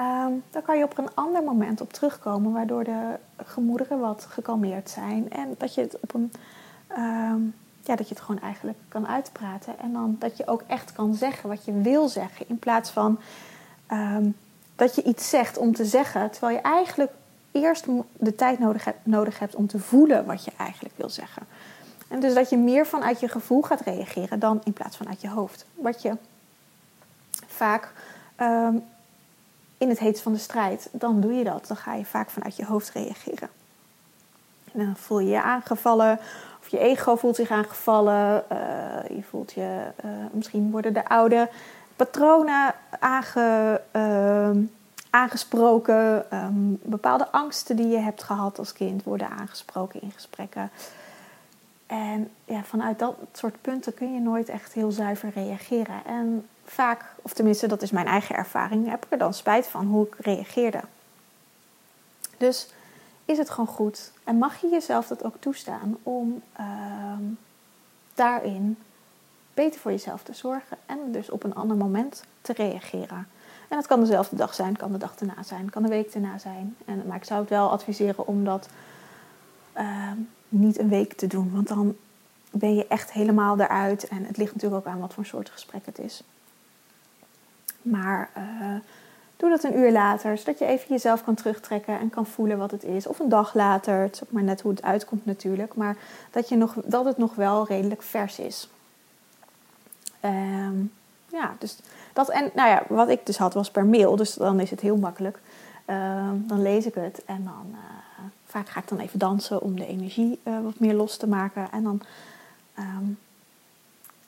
um, 0.01 0.44
dan 0.50 0.62
kan 0.62 0.77
je 0.77 0.83
op 0.83 0.98
een 0.98 1.13
ander 1.13 1.44
moment 1.44 1.81
op 1.81 1.94
terugkomen, 1.94 2.51
waardoor 2.51 2.83
de 2.83 3.19
gemoederen 3.38 4.00
wat 4.00 4.25
gekalmeerd 4.30 4.89
zijn. 4.89 5.31
En 5.31 5.56
dat 5.57 5.74
je 5.75 5.81
het 5.81 6.00
op 6.00 6.13
een. 6.13 6.31
Um, 6.98 7.56
ja, 7.83 7.95
dat 7.95 8.07
je 8.07 8.13
het 8.13 8.24
gewoon 8.24 8.42
eigenlijk 8.42 8.77
kan 8.88 9.07
uitpraten. 9.07 9.80
En 9.80 9.94
dan 9.94 10.15
dat 10.19 10.38
je 10.38 10.48
ook 10.48 10.63
echt 10.68 10.94
kan 10.94 11.13
zeggen 11.13 11.50
wat 11.50 11.65
je 11.65 11.81
wil 11.81 12.07
zeggen. 12.07 12.45
In 12.50 12.59
plaats 12.59 12.89
van 12.89 13.19
dat 14.75 14.95
je 14.95 15.03
iets 15.03 15.30
zegt 15.30 15.57
om 15.57 15.74
te 15.74 15.86
zeggen, 15.86 16.31
terwijl 16.31 16.56
je 16.56 16.62
eigenlijk 16.62 17.12
eerst 17.51 17.86
de 18.18 18.36
tijd 18.36 18.59
nodig, 18.59 18.86
hebt, 18.86 19.06
nodig 19.06 19.39
hebt 19.39 19.56
om 19.56 19.68
te 19.68 19.80
voelen 19.80 20.25
wat 20.25 20.45
je 20.45 20.51
eigenlijk 20.57 20.98
wil 20.98 21.09
zeggen. 21.09 21.48
En 22.07 22.19
dus 22.19 22.33
dat 22.33 22.50
je 22.50 22.57
meer 22.57 22.86
vanuit 22.86 23.19
je 23.19 23.27
gevoel 23.27 23.62
gaat 23.62 23.81
reageren 23.81 24.39
dan 24.39 24.62
in 24.63 24.74
plaats 24.74 24.98
van 24.98 25.07
uit 25.07 25.21
je 25.21 25.30
hoofd. 25.30 25.65
Wat 25.75 26.01
je 26.01 26.18
vaak 27.48 27.94
um, 28.42 28.83
in 29.81 29.89
het 29.89 30.00
heet 30.00 30.22
van 30.22 30.33
de 30.33 30.39
strijd, 30.39 30.89
dan 30.92 31.22
doe 31.22 31.33
je 31.33 31.44
dat. 31.44 31.68
Dan 31.68 31.78
ga 31.78 31.94
je 31.94 32.06
vaak 32.06 32.30
vanuit 32.30 32.56
je 32.56 32.66
hoofd 32.66 32.89
reageren. 32.89 33.50
En 34.74 34.86
dan 34.86 34.95
voel 34.95 35.19
je 35.19 35.30
je 35.30 35.42
aangevallen, 35.42 36.19
of 36.60 36.68
je 36.68 36.80
ego 36.80 37.16
voelt 37.16 37.36
zich 37.36 37.51
aangevallen. 37.51 38.44
Uh, 38.51 38.57
je 39.18 39.24
voelt 39.30 39.51
je, 39.51 39.83
uh, 40.06 40.12
misschien 40.31 40.72
worden 40.72 40.94
de 40.94 41.07
oude 41.07 41.50
patronen 41.95 42.74
aange, 43.00 43.81
uh, 43.95 44.50
aangesproken. 45.10 46.25
Um, 46.34 46.80
bepaalde 46.84 47.31
angsten 47.31 47.75
die 47.75 47.88
je 47.88 48.00
hebt 48.00 48.24
gehad 48.24 48.60
als 48.60 48.74
kind 48.74 49.04
worden 49.04 49.30
aangesproken 49.30 50.01
in 50.01 50.12
gesprekken. 50.12 50.69
En 51.88 52.30
ja, 52.45 52.63
vanuit 52.63 53.00
dat 53.00 53.16
soort 53.34 53.62
punten 53.62 53.94
kun 53.94 54.13
je 54.13 54.19
nooit 54.19 54.50
echt 54.50 54.74
heel 54.74 54.92
zuiver 54.92 55.31
reageren. 55.36 56.06
En 56.06 56.45
vaak, 56.72 57.06
of 57.22 57.34
tenminste 57.34 57.68
dat 57.68 57.82
is 57.82 57.92
mijn 57.92 58.08
eigen 58.08 58.36
ervaring, 58.36 58.90
heb 58.90 59.06
ik 59.06 59.12
er 59.12 59.18
dan 59.18 59.34
spijt 59.34 59.68
van 59.68 59.86
hoe 59.86 60.08
ik 60.08 60.16
reageerde. 60.20 60.82
Dus 62.38 62.68
is 63.26 63.38
het 63.38 63.50
gewoon 63.50 63.76
goed 63.76 64.12
en 64.24 64.38
mag 64.38 64.62
je 64.62 64.68
jezelf 64.70 65.08
dat 65.08 65.24
ook 65.24 65.36
toestaan 65.40 65.98
om 66.04 66.42
uh, 66.60 66.66
daarin 68.14 68.78
beter 69.54 69.80
voor 69.80 69.92
jezelf 69.92 70.24
te 70.24 70.34
zorgen 70.34 70.78
en 70.86 71.12
dus 71.12 71.30
op 71.30 71.44
een 71.44 71.56
ander 71.56 71.78
moment 71.78 72.24
te 72.42 72.54
reageren. 72.54 73.28
En 73.68 73.78
dat 73.78 73.88
kan 73.88 74.00
dezelfde 74.00 74.36
dag 74.36 74.54
zijn, 74.54 74.78
kan 74.78 74.92
de 74.92 74.98
dag 74.98 75.16
erna 75.20 75.44
zijn, 75.44 75.70
kan 75.70 75.84
de 75.84 75.90
week 75.90 76.14
erna 76.14 76.38
zijn. 76.38 76.76
En, 76.86 77.04
maar 77.08 77.18
ik 77.18 77.24
zou 77.24 77.40
het 77.40 77.50
wel 77.50 77.72
adviseren 77.72 78.28
om 78.28 78.44
dat 78.44 78.68
uh, 79.78 80.12
niet 80.50 80.80
een 80.80 80.90
week 80.90 81.14
te 81.14 81.28
doen. 81.28 81.52
Want 81.54 81.68
dan 81.68 81.96
ben 82.52 82.76
je 82.76 82.88
echt 82.88 83.12
helemaal 83.12 83.60
eruit. 83.60 84.08
En 84.08 84.26
het 84.26 84.38
ligt 84.38 84.54
natuurlijk 84.54 84.86
ook 84.86 84.94
aan 84.94 85.00
wat 85.00 85.13
voor 85.13 85.25
soort 85.25 85.50
gesprek 85.50 85.86
het 85.86 86.00
is. 86.00 86.24
Maar 87.82 88.30
uh, 88.38 88.44
doe 89.38 89.50
dat 89.50 89.64
een 89.64 89.78
uur 89.78 89.92
later, 89.92 90.38
zodat 90.38 90.60
je 90.60 90.66
even 90.66 90.88
jezelf 90.90 91.24
kan 91.24 91.36
terugtrekken 91.36 92.00
en 92.00 92.10
kan 92.10 92.26
voelen 92.26 92.58
wat 92.58 92.72
het 92.72 92.84
is. 92.84 93.08
Of 93.08 93.20
een 93.20 93.30
dag 93.30 93.54
later, 93.54 94.00
het 94.02 94.22
maar 94.30 94.44
net 94.44 94.62
hoe 94.62 94.72
het 94.72 94.84
uitkomt 94.84 95.26
natuurlijk. 95.26 95.76
Maar 95.76 95.98
dat, 96.32 96.50
je 96.50 96.56
nog, 96.56 96.74
dat 96.86 97.06
het 97.06 97.18
nog 97.18 97.36
wel 97.36 97.68
redelijk 97.68 98.02
vers 98.02 98.40
is. 98.40 98.70
Um, 100.26 100.92
ja, 101.28 101.56
dus 101.60 101.78
dat 102.14 102.30
en 102.30 102.52
nou 102.54 102.70
ja, 102.70 102.84
wat 102.88 103.10
ik 103.10 103.26
dus 103.26 103.38
had 103.38 103.54
was 103.54 103.72
per 103.72 103.86
mail, 103.86 104.16
dus 104.16 104.34
dan 104.34 104.60
is 104.60 104.70
het 104.70 104.80
heel 104.80 104.98
makkelijk. 104.98 105.40
Uh, 105.86 106.30
dan 106.34 106.62
lees 106.62 106.86
ik 106.86 106.94
het 106.94 107.22
en 107.26 107.44
dan 107.44 107.66
uh, 107.72 107.78
vaak 108.46 108.70
ga 108.70 108.80
ik 108.80 108.88
dan 108.88 109.00
even 109.00 109.20
dansen 109.20 109.62
om 109.62 109.76
de 109.76 109.88
energie 109.88 110.40
uh, 110.44 110.60
wat 110.64 110.80
meer 110.80 110.94
los 110.94 111.18
te 111.18 111.28
maken. 111.28 111.72
En 111.72 111.84
dan, 111.84 112.02
um, 112.80 113.18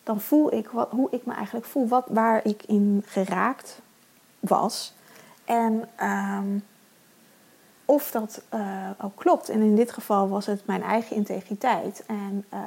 dan 0.04 0.22
voel 0.22 0.54
ik 0.54 0.68
wat, 0.68 0.90
hoe 0.90 1.08
ik 1.12 1.26
me 1.26 1.34
eigenlijk 1.34 1.66
voel, 1.66 1.88
wat, 1.88 2.06
waar 2.10 2.46
ik 2.46 2.64
in 2.64 3.04
geraakt 3.06 3.82
was. 4.40 4.94
En 5.46 5.90
um, 6.04 6.64
of 7.86 8.12
dat 8.12 8.42
uh, 8.54 8.90
ook 9.02 9.16
klopt. 9.16 9.50
En 9.50 9.62
in 9.62 9.76
dit 9.76 9.92
geval 9.92 10.30
was 10.30 10.46
het 10.46 10.66
mijn 10.66 10.84
eigen 10.84 11.16
integriteit. 11.16 12.04
En 12.08 12.46
uh, 12.54 12.60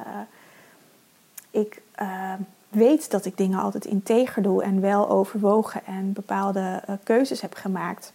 ik 1.51 1.81
ehm, 1.91 2.39
weet 2.69 3.11
dat 3.11 3.25
ik 3.25 3.37
dingen 3.37 3.59
altijd 3.59 3.85
integer 3.85 4.41
doe 4.41 4.63
en 4.63 4.81
wel 4.81 5.09
overwogen 5.09 5.85
en 5.85 6.13
bepaalde 6.13 6.83
keuzes 7.03 7.41
heb 7.41 7.53
gemaakt 7.53 8.13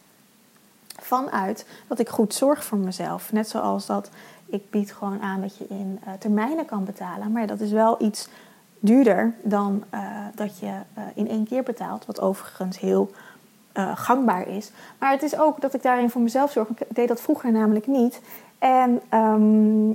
vanuit 1.00 1.66
dat 1.86 1.98
ik 1.98 2.08
goed 2.08 2.34
zorg 2.34 2.64
voor 2.64 2.78
mezelf. 2.78 3.32
Net 3.32 3.48
zoals 3.48 3.86
dat 3.86 4.10
ik 4.46 4.70
bied 4.70 4.92
gewoon 4.92 5.20
aan 5.20 5.40
dat 5.40 5.56
je 5.56 5.66
in 5.68 6.00
termijnen 6.18 6.64
kan 6.64 6.84
betalen. 6.84 7.32
Maar 7.32 7.46
dat 7.46 7.60
is 7.60 7.70
wel 7.70 8.02
iets 8.02 8.28
duurder 8.82 9.34
dan 9.42 9.84
uh, 9.94 10.00
dat 10.34 10.58
je 10.58 10.66
uh, 10.66 11.02
in 11.14 11.28
één 11.28 11.46
keer 11.46 11.62
betaalt. 11.62 12.06
Wat 12.06 12.20
overigens 12.20 12.78
heel 12.78 13.10
gangbaar 13.94 14.48
is. 14.48 14.70
Maar 14.98 15.10
het 15.10 15.22
is 15.22 15.38
ook 15.38 15.60
dat 15.60 15.74
ik 15.74 15.82
daarin 15.82 16.10
voor 16.10 16.20
mezelf 16.20 16.52
zorg. 16.52 16.68
Ik 16.68 16.86
deed 16.88 17.08
dat 17.08 17.20
vroeger 17.20 17.52
namelijk 17.52 17.86
niet. 17.86 18.20
En 18.58 19.00
um, 19.14 19.90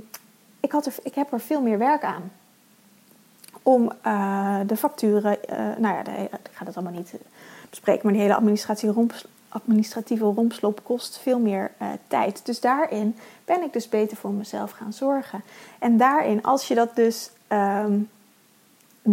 ik, 0.60 0.72
had 0.72 0.86
er, 0.86 0.94
ik 1.02 1.14
heb 1.14 1.32
er 1.32 1.40
veel 1.40 1.62
meer 1.62 1.78
werk 1.78 2.04
aan. 2.04 2.32
Om 3.62 3.92
de 4.66 4.76
facturen, 4.76 5.38
nou 5.78 5.94
ja, 5.94 6.02
de, 6.02 6.10
ik 6.20 6.50
ga 6.52 6.64
dat 6.64 6.76
allemaal 6.76 6.98
niet 6.98 7.14
bespreken, 7.70 8.00
maar 8.04 8.12
die 8.12 8.22
hele 8.22 8.34
administratie 8.36 8.90
rond, 8.90 9.26
administratieve 9.48 10.24
rompslop 10.24 10.80
kost 10.84 11.18
veel 11.18 11.38
meer 11.38 11.70
tijd. 12.08 12.46
Dus 12.46 12.60
daarin 12.60 13.16
ben 13.44 13.62
ik 13.62 13.72
dus 13.72 13.88
beter 13.88 14.16
voor 14.16 14.32
mezelf 14.32 14.70
gaan 14.70 14.92
zorgen. 14.92 15.42
En 15.78 15.96
daarin, 15.96 16.42
als 16.42 16.68
je 16.68 16.74
dat 16.74 16.96
dus 16.96 17.30
um, 17.48 18.08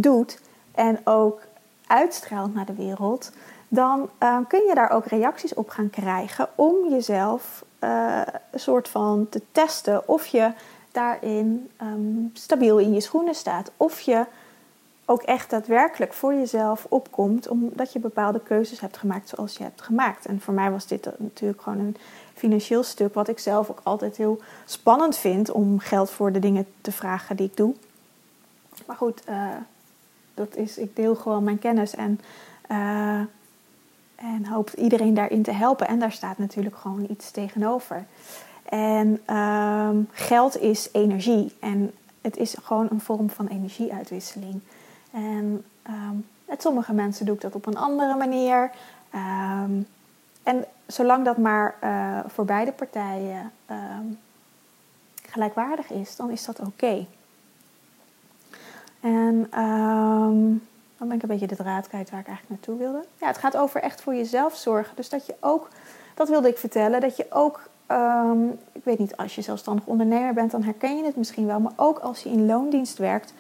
doet 0.02 0.40
en 0.72 1.00
ook 1.04 1.42
uitstraalt 1.88 2.54
naar 2.54 2.66
de 2.66 2.74
wereld, 2.74 3.32
dan 3.68 4.10
uh, 4.24 4.38
kun 4.48 4.64
je 4.68 4.76
daar 4.76 4.90
ook 4.90 5.06
reacties 5.06 5.54
op 5.54 5.70
gaan 5.70 5.90
krijgen 5.90 6.50
om 6.56 6.90
jezelf 6.90 7.66
uh, 7.80 8.22
een 8.52 8.60
soort 8.60 8.88
van 8.88 9.28
te 9.30 9.42
testen 9.52 10.08
of 10.08 10.26
je 10.26 10.52
daarin 10.92 11.70
um, 11.82 12.30
stabiel 12.34 12.78
in 12.78 12.94
je 12.94 13.02
schoenen 13.02 13.36
staat. 13.36 13.72
Of 13.78 14.00
je 14.00 14.26
ook 15.06 15.22
echt 15.22 15.50
daadwerkelijk 15.50 16.14
voor 16.14 16.34
jezelf 16.34 16.86
opkomt, 16.90 17.48
omdat 17.48 17.94
je 17.94 18.00
bepaalde 18.00 18.40
keuzes 18.40 18.80
hebt 18.80 18.98
gemaakt 18.98 19.30
zoals 19.30 19.58
je 19.58 19.64
hebt 19.64 19.82
gemaakt. 19.82 20.26
En 20.26 20.42
voor 20.42 20.54
mij 20.54 20.72
was 20.72 20.88
dit 20.88 21.10
natuurlijk 21.18 21.62
gewoon 21.62 21.80
een 21.80 21.98
financieel 22.34 22.84
stuk, 22.84 23.14
wat 23.14 23.28
ik 23.28 23.40
zelf 23.40 23.70
ook 23.70 23.82
altijd 23.84 24.18
heel 24.18 24.40
spannend 24.66 25.18
vind 25.18 25.52
om 25.52 25.80
geld 25.80 26.10
voor 26.10 26.32
de 26.32 26.40
dingen 26.40 26.68
te 26.82 26.92
vragen 26.92 27.36
die 27.36 27.48
ik 27.48 27.58
doe. 27.58 27.74
Maar 28.86 28.96
goed, 28.96 29.22
uh, 29.30 29.50
dat 30.36 30.56
is, 30.56 30.78
ik 30.78 30.96
deel 30.96 31.16
gewoon 31.16 31.44
mijn 31.44 31.60
kennis 31.60 31.96
en, 31.96 32.22
uh, 32.72 33.20
en 34.16 34.46
hoop 34.50 34.70
iedereen 34.70 35.14
daarin 35.14 35.44
te 35.44 35.52
helpen. 35.52 35.88
En 35.88 36.00
daar 36.00 36.12
staat 36.12 36.38
natuurlijk 36.38 36.76
gewoon 36.76 37.06
iets 37.10 37.32
tegenover. 37.32 38.06
En 38.66 39.36
um, 39.36 40.10
geld 40.12 40.58
is 40.58 40.90
energie 40.92 41.56
en 41.60 41.92
het 42.22 42.38
is 42.38 42.56
gewoon 42.64 42.88
een 42.90 43.02
vorm 43.02 43.30
van 43.30 43.48
energieuitwisseling. 43.48 44.62
En 45.12 45.64
um, 45.90 46.26
met 46.46 46.62
sommige 46.62 46.94
mensen 46.94 47.26
doe 47.26 47.36
ik 47.36 47.42
dat 47.42 47.56
op 47.56 47.66
een 47.66 47.78
andere 47.78 48.16
manier. 48.16 48.72
Um, 49.16 49.88
en 50.44 50.66
zolang 50.88 51.26
dat 51.26 51.38
maar 51.38 51.76
uh, 51.84 52.20
voor 52.28 52.46
beide 52.46 52.72
partijen 52.72 53.52
gelijkwaardig 55.30 55.92
is, 55.92 56.16
dan 56.16 56.30
is 56.30 56.46
dat 56.46 56.60
oké. 56.60 57.06
En 59.06 59.48
dan 60.98 61.08
ben 61.08 61.12
ik 61.12 61.22
een 61.22 61.28
beetje 61.28 61.48
de 61.48 61.56
draad 61.56 61.88
kwijt 61.88 62.10
waar 62.10 62.20
ik 62.20 62.28
eigenlijk 62.28 62.50
naartoe 62.50 62.78
wilde. 62.78 63.06
Ja, 63.20 63.28
het 63.28 63.38
gaat 63.38 63.58
over 63.58 63.82
echt 63.82 64.02
voor 64.02 64.16
jezelf 64.16 64.56
zorgen. 64.56 64.96
Dus 64.96 65.10
dat 65.10 65.26
je 65.26 65.36
ook, 65.40 65.68
dat 66.14 66.30
wilde 66.30 66.48
ik 66.48 66.58
vertellen, 66.58 67.02
dat 67.02 67.18
je 67.18 67.26
ook 67.30 67.70
Um, 67.92 68.60
ik 68.72 68.84
weet 68.84 69.00
niet, 69.00 69.18
als 69.18 69.36
je 69.36 69.42
zelfstandig 69.42 69.86
ondernemer 69.86 70.34
bent, 70.34 70.52
dan 70.52 70.64
herken 70.64 70.98
je 70.98 71.04
het 71.04 71.16
misschien 71.16 71.46
wel. 71.46 71.60
Maar 71.60 71.72
ook 71.76 72.00
als 72.00 72.24
je 72.24 72.30
in 72.30 72.46
loondienst 72.46 72.98
werkt, 72.98 73.34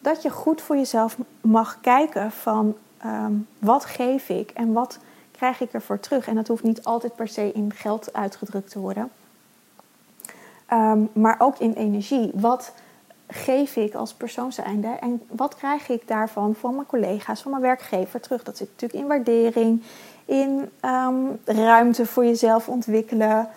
dat 0.00 0.22
je 0.22 0.30
goed 0.30 0.60
voor 0.60 0.76
jezelf 0.76 1.16
mag 1.40 1.80
kijken 1.80 2.30
van 2.32 2.74
um, 3.06 3.46
wat 3.58 3.84
geef 3.84 4.28
ik 4.28 4.50
en 4.50 4.72
wat 4.72 4.98
krijg 5.30 5.60
ik 5.60 5.72
ervoor 5.72 6.00
terug. 6.00 6.26
En 6.28 6.34
dat 6.34 6.48
hoeft 6.48 6.62
niet 6.62 6.84
altijd 6.84 7.14
per 7.14 7.28
se 7.28 7.52
in 7.52 7.72
geld 7.72 8.12
uitgedrukt 8.12 8.70
te 8.70 8.78
worden. 8.78 9.10
Maar 11.12 11.36
ook 11.38 11.58
in 11.58 11.72
energie. 11.72 12.30
Wat 12.34 12.72
geef 13.36 13.76
ik 13.76 13.94
als 13.94 14.14
persoon 14.14 14.52
zijnde 14.52 14.88
en 14.88 15.22
wat 15.28 15.54
krijg 15.56 15.88
ik 15.88 16.08
daarvan 16.08 16.54
van 16.54 16.74
mijn 16.74 16.86
collega's, 16.86 17.42
van 17.42 17.50
mijn 17.50 17.62
werkgever 17.62 18.20
terug? 18.20 18.42
Dat 18.42 18.56
zit 18.56 18.68
natuurlijk 18.68 19.00
in 19.00 19.08
waardering, 19.08 19.82
in 20.24 20.70
ruimte 21.44 22.06
voor 22.06 22.24
jezelf 22.24 22.68
ontwikkelen. 22.68 23.48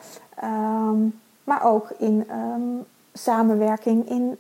Um, 0.44 1.20
maar 1.44 1.64
ook 1.64 1.90
in 1.98 2.26
um, 2.32 2.86
samenwerking, 3.14 4.10
in, 4.10 4.40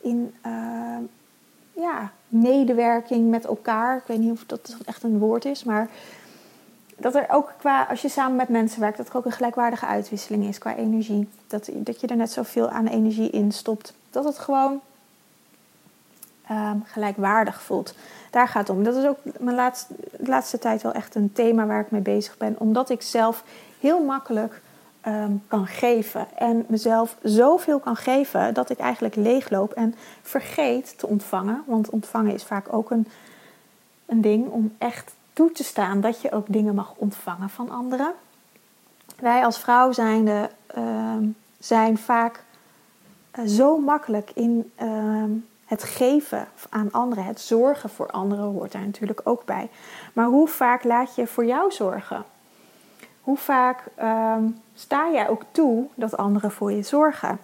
in 0.00 0.34
ja, 1.72 2.12
medewerking 2.28 3.30
met 3.30 3.44
elkaar. 3.44 3.96
Ik 3.96 4.06
weet 4.06 4.18
niet 4.18 4.32
of 4.32 4.44
dat 4.46 4.76
echt 4.84 5.02
een 5.02 5.18
woord 5.18 5.44
is, 5.44 5.64
maar 5.64 5.88
dat 6.96 7.14
er 7.14 7.26
ook 7.28 7.52
qua, 7.58 7.86
als 7.90 8.02
je 8.02 8.08
samen 8.08 8.36
met 8.36 8.48
mensen 8.48 8.80
werkt, 8.80 8.96
dat 8.96 9.08
er 9.08 9.16
ook 9.16 9.24
een 9.24 9.32
gelijkwaardige 9.32 9.86
uitwisseling 9.86 10.44
is 10.44 10.58
qua 10.58 10.76
energie. 10.76 11.28
Dat, 11.46 11.68
dat 11.72 12.00
je 12.00 12.06
er 12.06 12.16
net 12.16 12.32
zoveel 12.32 12.68
aan 12.68 12.86
energie 12.86 13.30
in 13.30 13.52
stopt. 13.52 13.94
Dat 14.10 14.24
het 14.24 14.38
gewoon 14.38 14.80
gelijkwaardig 16.84 17.62
voelt. 17.62 17.94
Daar 18.30 18.48
gaat 18.48 18.68
het 18.68 18.76
om. 18.76 18.84
Dat 18.84 18.96
is 18.96 19.06
ook 19.06 19.18
mijn 19.38 19.56
laatste, 19.56 19.94
laatste 20.18 20.58
tijd 20.58 20.82
wel 20.82 20.92
echt 20.92 21.14
een 21.14 21.32
thema 21.32 21.66
waar 21.66 21.80
ik 21.80 21.90
mee 21.90 22.00
bezig 22.00 22.36
ben. 22.36 22.54
Omdat 22.58 22.90
ik 22.90 23.02
zelf 23.02 23.44
heel 23.80 24.04
makkelijk 24.04 24.60
um, 25.06 25.42
kan 25.48 25.66
geven. 25.66 26.26
En 26.34 26.64
mezelf 26.68 27.16
zoveel 27.22 27.78
kan 27.78 27.96
geven 27.96 28.54
dat 28.54 28.70
ik 28.70 28.78
eigenlijk 28.78 29.14
leegloop 29.14 29.72
en 29.72 29.94
vergeet 30.22 30.98
te 30.98 31.06
ontvangen. 31.06 31.62
Want 31.66 31.90
ontvangen 31.90 32.34
is 32.34 32.44
vaak 32.44 32.72
ook 32.72 32.90
een, 32.90 33.08
een 34.06 34.20
ding 34.20 34.48
om 34.48 34.74
echt 34.78 35.14
toe 35.36 35.52
te 35.52 35.64
staan 35.64 36.00
dat 36.00 36.20
je 36.20 36.32
ook 36.32 36.46
dingen 36.48 36.74
mag 36.74 36.94
ontvangen 36.96 37.50
van 37.50 37.70
anderen. 37.70 38.14
Wij 39.18 39.44
als 39.44 39.58
vrouw 39.58 39.92
zijnde, 39.92 40.50
uh, 40.78 41.16
zijn 41.58 41.98
vaak 41.98 42.44
uh, 43.38 43.46
zo 43.46 43.78
makkelijk 43.78 44.30
in 44.34 44.72
uh, 44.82 45.24
het 45.64 45.82
geven 45.82 46.48
aan 46.68 46.92
anderen, 46.92 47.24
het 47.24 47.40
zorgen 47.40 47.90
voor 47.90 48.10
anderen 48.10 48.44
hoort 48.44 48.72
daar 48.72 48.84
natuurlijk 48.84 49.20
ook 49.24 49.44
bij. 49.44 49.70
Maar 50.12 50.26
hoe 50.26 50.48
vaak 50.48 50.84
laat 50.84 51.14
je 51.14 51.26
voor 51.26 51.44
jou 51.44 51.72
zorgen? 51.72 52.24
Hoe 53.20 53.36
vaak 53.36 53.84
um, 54.02 54.60
sta 54.74 55.10
jij 55.10 55.28
ook 55.28 55.42
toe 55.50 55.86
dat 55.94 56.16
anderen 56.16 56.50
voor 56.50 56.72
je 56.72 56.82
zorgen? 56.82 57.38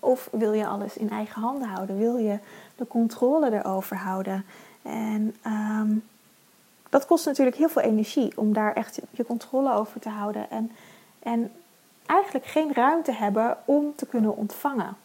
Of 0.00 0.28
wil 0.32 0.52
je 0.52 0.66
alles 0.66 0.96
in 0.96 1.10
eigen 1.10 1.42
handen 1.42 1.68
houden? 1.68 1.98
Wil 1.98 2.16
je 2.16 2.38
de 2.76 2.86
controle 2.86 3.52
erover 3.52 3.96
houden? 3.96 4.44
En 4.82 5.34
dat 6.96 7.06
kost 7.06 7.26
natuurlijk 7.26 7.56
heel 7.56 7.68
veel 7.68 7.82
energie 7.82 8.32
om 8.36 8.52
daar 8.52 8.72
echt 8.72 9.00
je 9.10 9.24
controle 9.24 9.72
over 9.72 10.00
te 10.00 10.08
houden. 10.08 10.50
En, 10.50 10.72
en 11.18 11.52
eigenlijk 12.06 12.46
geen 12.46 12.72
ruimte 12.74 13.12
hebben 13.12 13.56
om 13.64 13.92
te 13.96 14.06
kunnen 14.06 14.36
ontvangen. 14.36 14.96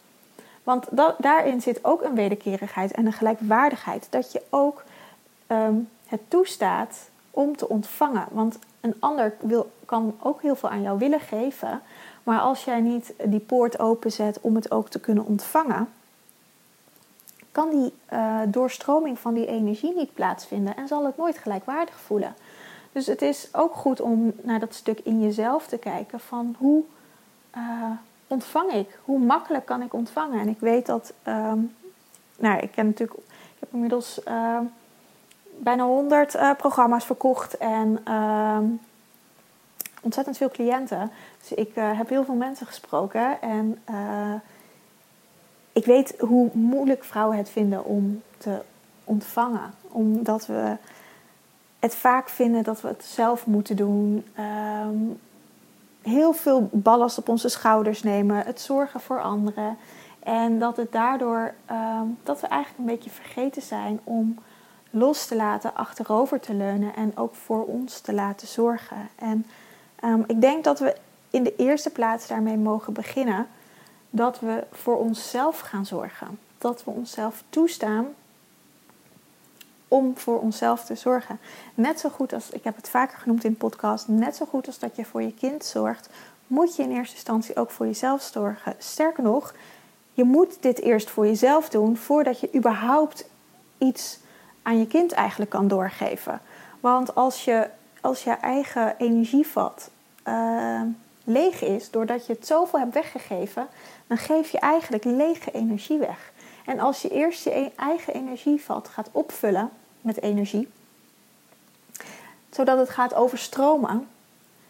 Want 0.62 0.86
dat, 0.90 1.14
daarin 1.18 1.60
zit 1.60 1.84
ook 1.84 2.02
een 2.02 2.14
wederkerigheid 2.14 2.92
en 2.92 3.06
een 3.06 3.12
gelijkwaardigheid. 3.12 4.06
Dat 4.10 4.32
je 4.32 4.42
ook 4.50 4.84
um, 5.46 5.88
het 6.06 6.20
toestaat 6.28 7.10
om 7.30 7.56
te 7.56 7.68
ontvangen. 7.68 8.26
Want 8.30 8.58
een 8.80 8.94
ander 8.98 9.34
wil, 9.40 9.70
kan 9.84 10.16
ook 10.22 10.42
heel 10.42 10.56
veel 10.56 10.68
aan 10.68 10.82
jou 10.82 10.98
willen 10.98 11.20
geven. 11.20 11.80
Maar 12.22 12.40
als 12.40 12.64
jij 12.64 12.80
niet 12.80 13.14
die 13.24 13.40
poort 13.40 13.78
openzet 13.78 14.40
om 14.40 14.54
het 14.54 14.70
ook 14.70 14.88
te 14.88 15.00
kunnen 15.00 15.24
ontvangen, 15.24 15.88
kan 17.52 17.70
die 17.70 17.92
uh, 18.12 18.40
doorstroming 18.48 19.18
van 19.18 19.34
die 19.34 19.46
energie 19.46 19.94
niet 19.94 20.14
plaatsvinden 20.14 20.76
en 20.76 20.88
zal 20.88 21.04
het 21.04 21.16
nooit 21.16 21.38
gelijkwaardig 21.38 22.00
voelen. 22.00 22.34
Dus 22.92 23.06
het 23.06 23.22
is 23.22 23.48
ook 23.52 23.74
goed 23.74 24.00
om 24.00 24.32
naar 24.42 24.60
dat 24.60 24.74
stuk 24.74 25.00
in 25.00 25.20
jezelf 25.20 25.66
te 25.66 25.78
kijken 25.78 26.20
van 26.20 26.54
hoe 26.58 26.82
uh, 27.56 27.62
ontvang 28.26 28.72
ik? 28.72 28.98
Hoe 29.04 29.18
makkelijk 29.18 29.66
kan 29.66 29.82
ik 29.82 29.92
ontvangen? 29.92 30.40
En 30.40 30.48
ik 30.48 30.60
weet 30.60 30.86
dat, 30.86 31.12
um, 31.26 31.74
nou, 32.36 32.60
ik 32.60 32.70
ken 32.72 32.86
natuurlijk, 32.86 33.18
ik 33.18 33.56
heb 33.58 33.68
inmiddels 33.72 34.20
uh, 34.28 34.58
bijna 35.58 35.84
100 35.84 36.34
uh, 36.34 36.50
programma's 36.56 37.04
verkocht 37.04 37.56
en 37.56 38.00
ehm, 38.04 38.64
ontzettend 40.02 40.36
veel 40.36 40.50
cliënten. 40.50 41.10
Dus 41.40 41.52
ik 41.52 41.74
heb 41.74 42.08
heel 42.08 42.24
veel 42.24 42.34
mensen 42.34 42.66
gesproken 42.66 43.40
en 43.40 43.82
ik 45.72 45.84
weet 45.84 46.14
hoe 46.18 46.50
moeilijk 46.52 47.04
vrouwen 47.04 47.36
het 47.36 47.48
vinden 47.48 47.84
om 47.84 48.22
te 48.38 48.62
ontvangen. 49.04 49.74
Omdat 49.88 50.46
we 50.46 50.76
het 51.78 51.94
vaak 51.94 52.28
vinden 52.28 52.62
dat 52.62 52.80
we 52.80 52.88
het 52.88 53.04
zelf 53.04 53.46
moeten 53.46 53.76
doen. 53.76 54.24
Um, 54.86 55.18
heel 56.02 56.32
veel 56.32 56.68
ballast 56.72 57.18
op 57.18 57.28
onze 57.28 57.48
schouders 57.48 58.02
nemen. 58.02 58.44
Het 58.44 58.60
zorgen 58.60 59.00
voor 59.00 59.22
anderen. 59.22 59.76
En 60.22 60.58
dat 60.58 60.76
het 60.76 60.92
daardoor 60.92 61.54
um, 61.70 62.18
dat 62.22 62.40
we 62.40 62.46
eigenlijk 62.46 62.78
een 62.78 62.94
beetje 62.94 63.10
vergeten 63.10 63.62
zijn 63.62 64.00
om 64.04 64.38
los 64.90 65.26
te 65.26 65.36
laten, 65.36 65.74
achterover 65.74 66.40
te 66.40 66.54
leunen 66.54 66.94
en 66.94 67.16
ook 67.16 67.34
voor 67.34 67.64
ons 67.64 68.00
te 68.00 68.12
laten 68.12 68.48
zorgen. 68.48 69.08
En 69.14 69.46
um, 70.04 70.24
ik 70.26 70.40
denk 70.40 70.64
dat 70.64 70.78
we 70.78 70.96
in 71.30 71.42
de 71.42 71.56
eerste 71.56 71.90
plaats 71.90 72.26
daarmee 72.26 72.56
mogen 72.56 72.92
beginnen 72.92 73.46
dat 74.14 74.40
we 74.40 74.64
voor 74.72 74.96
onszelf 74.96 75.58
gaan 75.58 75.86
zorgen. 75.86 76.38
Dat 76.58 76.84
we 76.84 76.90
onszelf 76.90 77.42
toestaan 77.48 78.06
om 79.88 80.18
voor 80.18 80.40
onszelf 80.40 80.84
te 80.84 80.94
zorgen. 80.94 81.38
Net 81.74 82.00
zo 82.00 82.08
goed 82.08 82.32
als, 82.32 82.50
ik 82.50 82.64
heb 82.64 82.76
het 82.76 82.88
vaker 82.88 83.18
genoemd 83.18 83.44
in 83.44 83.50
de 83.50 83.56
podcast, 83.56 84.08
net 84.08 84.36
zo 84.36 84.44
goed 84.44 84.66
als 84.66 84.78
dat 84.78 84.96
je 84.96 85.04
voor 85.04 85.22
je 85.22 85.34
kind 85.34 85.64
zorgt, 85.64 86.08
moet 86.46 86.76
je 86.76 86.82
in 86.82 86.90
eerste 86.90 87.14
instantie 87.14 87.56
ook 87.56 87.70
voor 87.70 87.86
jezelf 87.86 88.22
zorgen. 88.22 88.74
Sterker 88.78 89.22
nog, 89.22 89.54
je 90.12 90.24
moet 90.24 90.56
dit 90.60 90.80
eerst 90.80 91.10
voor 91.10 91.26
jezelf 91.26 91.68
doen 91.68 91.96
voordat 91.96 92.40
je 92.40 92.54
überhaupt 92.54 93.24
iets 93.78 94.18
aan 94.62 94.78
je 94.78 94.86
kind 94.86 95.12
eigenlijk 95.12 95.50
kan 95.50 95.68
doorgeven. 95.68 96.40
Want 96.80 97.14
als 97.14 97.44
je, 97.44 97.68
als 98.00 98.24
je 98.24 98.30
eigen 98.30 98.96
energievat 98.98 99.90
uh, 100.28 100.80
leeg 101.24 101.62
is, 101.62 101.90
doordat 101.90 102.26
je 102.26 102.32
het 102.32 102.46
zoveel 102.46 102.78
hebt 102.78 102.94
weggegeven, 102.94 103.68
dan 104.06 104.16
geef 104.16 104.50
je 104.50 104.58
eigenlijk 104.58 105.04
lege 105.04 105.50
energie 105.50 105.98
weg. 105.98 106.32
En 106.64 106.80
als 106.80 107.02
je 107.02 107.08
eerst 107.08 107.44
je 107.44 107.56
e-, 107.56 107.70
eigen 107.76 108.14
energievat 108.14 108.88
gaat 108.88 109.08
opvullen 109.12 109.70
met 110.00 110.22
energie, 110.22 110.68
zodat 112.50 112.78
het 112.78 112.90
gaat 112.90 113.14
overstromen, 113.14 114.08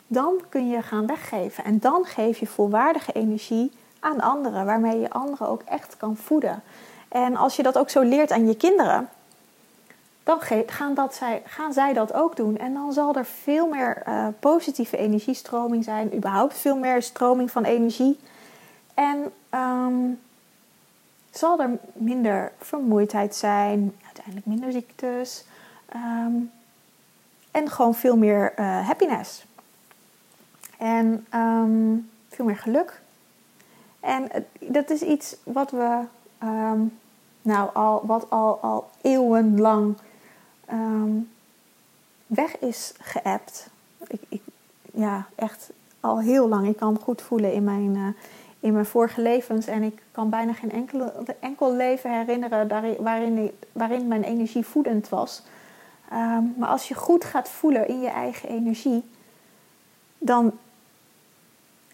dan 0.06 0.42
kun 0.48 0.68
je 0.68 0.82
gaan 0.82 1.06
weggeven. 1.06 1.64
En 1.64 1.78
dan 1.78 2.04
geef 2.04 2.38
je 2.38 2.46
volwaardige 2.46 3.12
energie 3.12 3.72
aan 4.00 4.20
anderen, 4.20 4.64
waarmee 4.64 5.00
je 5.00 5.10
anderen 5.10 5.48
ook 5.48 5.62
echt 5.62 5.96
kan 5.96 6.16
voeden. 6.16 6.62
En 7.08 7.36
als 7.36 7.56
je 7.56 7.62
dat 7.62 7.78
ook 7.78 7.90
zo 7.90 8.00
leert 8.00 8.30
aan 8.30 8.46
je 8.46 8.56
kinderen, 8.56 9.08
dan 10.22 10.40
gaan, 10.66 10.94
dat 10.94 11.14
zij, 11.14 11.42
gaan 11.46 11.72
zij 11.72 11.92
dat 11.92 12.12
ook 12.12 12.36
doen. 12.36 12.56
En 12.56 12.74
dan 12.74 12.92
zal 12.92 13.14
er 13.14 13.24
veel 13.24 13.68
meer 13.68 14.02
uh, 14.08 14.26
positieve 14.40 14.96
energiestroming 14.96 15.84
zijn, 15.84 16.14
überhaupt 16.14 16.58
veel 16.58 16.76
meer 16.76 17.02
stroming 17.02 17.50
van 17.50 17.64
energie. 17.64 18.18
En 18.94 19.32
um, 19.54 20.20
zal 21.30 21.60
er 21.60 21.70
minder 21.92 22.52
vermoeidheid 22.58 23.34
zijn, 23.34 23.94
uiteindelijk 24.04 24.46
minder 24.46 24.72
ziektes. 24.72 25.44
Um, 25.96 26.50
en 27.50 27.70
gewoon 27.70 27.94
veel 27.94 28.16
meer 28.16 28.52
uh, 28.58 28.86
happiness. 28.86 29.44
En 30.78 31.26
um, 31.34 32.10
veel 32.28 32.44
meer 32.44 32.56
geluk. 32.56 33.00
En 34.00 34.28
dat 34.60 34.90
is 34.90 35.02
iets 35.02 35.36
wat 35.42 35.70
we, 35.70 35.98
um, 36.42 36.98
nou, 37.42 37.70
al, 37.74 38.02
wat 38.06 38.30
al, 38.30 38.58
al 38.60 38.90
eeuwenlang 39.00 39.96
um, 40.72 41.30
weg 42.26 42.58
is 42.58 42.92
geëpt. 43.00 43.70
Ik, 44.06 44.20
ik, 44.28 44.42
ja, 44.92 45.26
echt 45.34 45.70
al 46.00 46.20
heel 46.20 46.48
lang. 46.48 46.68
Ik 46.68 46.76
kan 46.76 46.98
goed 46.98 47.22
voelen 47.22 47.52
in 47.52 47.64
mijn, 47.64 47.94
uh, 47.96 48.06
in 48.60 48.72
mijn 48.72 48.86
vorige 48.86 49.20
levens. 49.20 49.66
En 49.66 49.82
ik 49.82 50.02
kan 50.12 50.30
bijna 50.30 50.52
geen 50.52 50.72
enkele, 50.72 51.12
enkel 51.40 51.74
leven 51.74 52.18
herinneren 52.18 52.68
waarin, 53.02 53.50
waarin 53.72 54.08
mijn 54.08 54.22
energie 54.22 54.66
voedend 54.66 55.08
was. 55.08 55.42
Um, 56.12 56.54
maar 56.56 56.68
als 56.68 56.88
je 56.88 56.94
goed 56.94 57.24
gaat 57.24 57.48
voelen 57.48 57.88
in 57.88 58.00
je 58.00 58.08
eigen 58.08 58.48
energie, 58.48 59.02
dan 60.18 60.52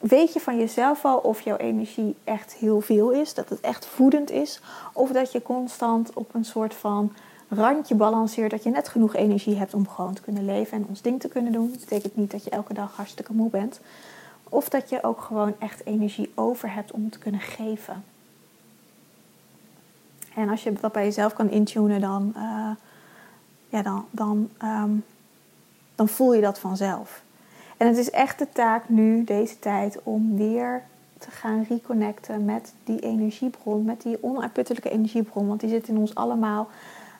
weet 0.00 0.32
je 0.32 0.40
van 0.40 0.58
jezelf 0.58 1.04
al 1.04 1.18
of 1.18 1.40
jouw 1.40 1.56
energie 1.56 2.16
echt 2.24 2.52
heel 2.52 2.80
veel 2.80 3.10
is, 3.10 3.34
dat 3.34 3.48
het 3.48 3.60
echt 3.60 3.86
voedend 3.86 4.30
is, 4.30 4.60
of 4.92 5.10
dat 5.10 5.32
je 5.32 5.42
constant 5.42 6.12
op 6.12 6.34
een 6.34 6.44
soort 6.44 6.74
van 6.74 7.12
randje 7.48 7.94
balanceert, 7.94 8.50
dat 8.50 8.62
je 8.62 8.70
net 8.70 8.88
genoeg 8.88 9.14
energie 9.14 9.56
hebt 9.56 9.74
om 9.74 9.88
gewoon 9.88 10.14
te 10.14 10.22
kunnen 10.22 10.44
leven 10.44 10.78
en 10.78 10.86
ons 10.88 11.02
ding 11.02 11.20
te 11.20 11.28
kunnen 11.28 11.52
doen. 11.52 11.70
Dat 11.70 11.80
betekent 11.80 12.16
niet 12.16 12.30
dat 12.30 12.44
je 12.44 12.50
elke 12.50 12.74
dag 12.74 12.96
hartstikke 12.96 13.32
moe 13.32 13.50
bent. 13.50 13.80
Of 14.44 14.68
dat 14.68 14.90
je 14.90 15.02
ook 15.02 15.20
gewoon 15.20 15.54
echt 15.58 15.86
energie 15.86 16.32
over 16.34 16.72
hebt 16.72 16.92
om 16.92 17.10
te 17.10 17.18
kunnen 17.18 17.40
geven. 17.40 18.04
En 20.34 20.48
als 20.48 20.62
je 20.62 20.72
dat 20.72 20.92
bij 20.92 21.04
jezelf 21.04 21.32
kan 21.32 21.50
intunen, 21.50 22.00
dan, 22.00 22.32
uh, 22.36 22.70
ja, 23.68 23.82
dan, 23.82 24.04
dan, 24.10 24.48
um, 24.62 25.04
dan 25.94 26.08
voel 26.08 26.34
je 26.34 26.40
dat 26.40 26.58
vanzelf. 26.58 27.22
En 27.76 27.86
het 27.86 27.96
is 27.96 28.10
echt 28.10 28.38
de 28.38 28.48
taak 28.52 28.88
nu, 28.88 29.24
deze 29.24 29.58
tijd, 29.58 29.98
om 30.02 30.36
weer 30.36 30.82
te 31.18 31.30
gaan 31.30 31.66
reconnecten 31.68 32.44
met 32.44 32.72
die 32.84 33.00
energiebron, 33.00 33.84
met 33.84 34.02
die 34.02 34.22
onuitputtelijke 34.22 34.90
energiebron, 34.90 35.46
want 35.46 35.60
die 35.60 35.68
zit 35.68 35.88
in 35.88 35.98
ons 35.98 36.14
allemaal. 36.14 36.68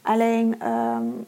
Alleen 0.08 0.68
um, 0.68 1.26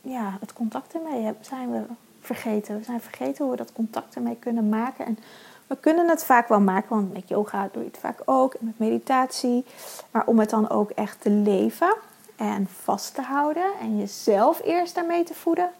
ja, 0.00 0.36
het 0.40 0.52
contact 0.52 0.94
ermee 0.94 1.34
zijn 1.40 1.70
we 1.70 1.82
vergeten. 2.20 2.78
We 2.78 2.84
zijn 2.84 3.00
vergeten 3.00 3.44
hoe 3.44 3.50
we 3.50 3.56
dat 3.56 3.72
contact 3.72 4.14
ermee 4.14 4.36
kunnen 4.36 4.68
maken. 4.68 5.06
En 5.06 5.18
we 5.66 5.76
kunnen 5.76 6.08
het 6.08 6.24
vaak 6.24 6.48
wel 6.48 6.60
maken, 6.60 6.88
want 6.88 7.12
met 7.12 7.28
yoga 7.28 7.68
doe 7.72 7.82
je 7.82 7.88
het 7.88 7.98
vaak 7.98 8.20
ook, 8.24 8.54
met 8.60 8.78
meditatie. 8.78 9.64
Maar 10.10 10.26
om 10.26 10.38
het 10.38 10.50
dan 10.50 10.70
ook 10.70 10.90
echt 10.90 11.20
te 11.20 11.30
leven 11.30 11.94
en 12.36 12.68
vast 12.82 13.14
te 13.14 13.22
houden 13.22 13.72
en 13.80 13.98
jezelf 13.98 14.60
eerst 14.64 14.94
daarmee 14.94 15.24
te 15.24 15.34
voeden, 15.34 15.70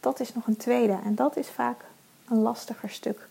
dat 0.00 0.20
is 0.20 0.34
nog 0.34 0.46
een 0.46 0.56
tweede. 0.56 0.98
En 1.04 1.14
dat 1.14 1.36
is 1.36 1.48
vaak 1.48 1.84
een 2.28 2.42
lastiger 2.42 2.90
stuk. 2.90 3.28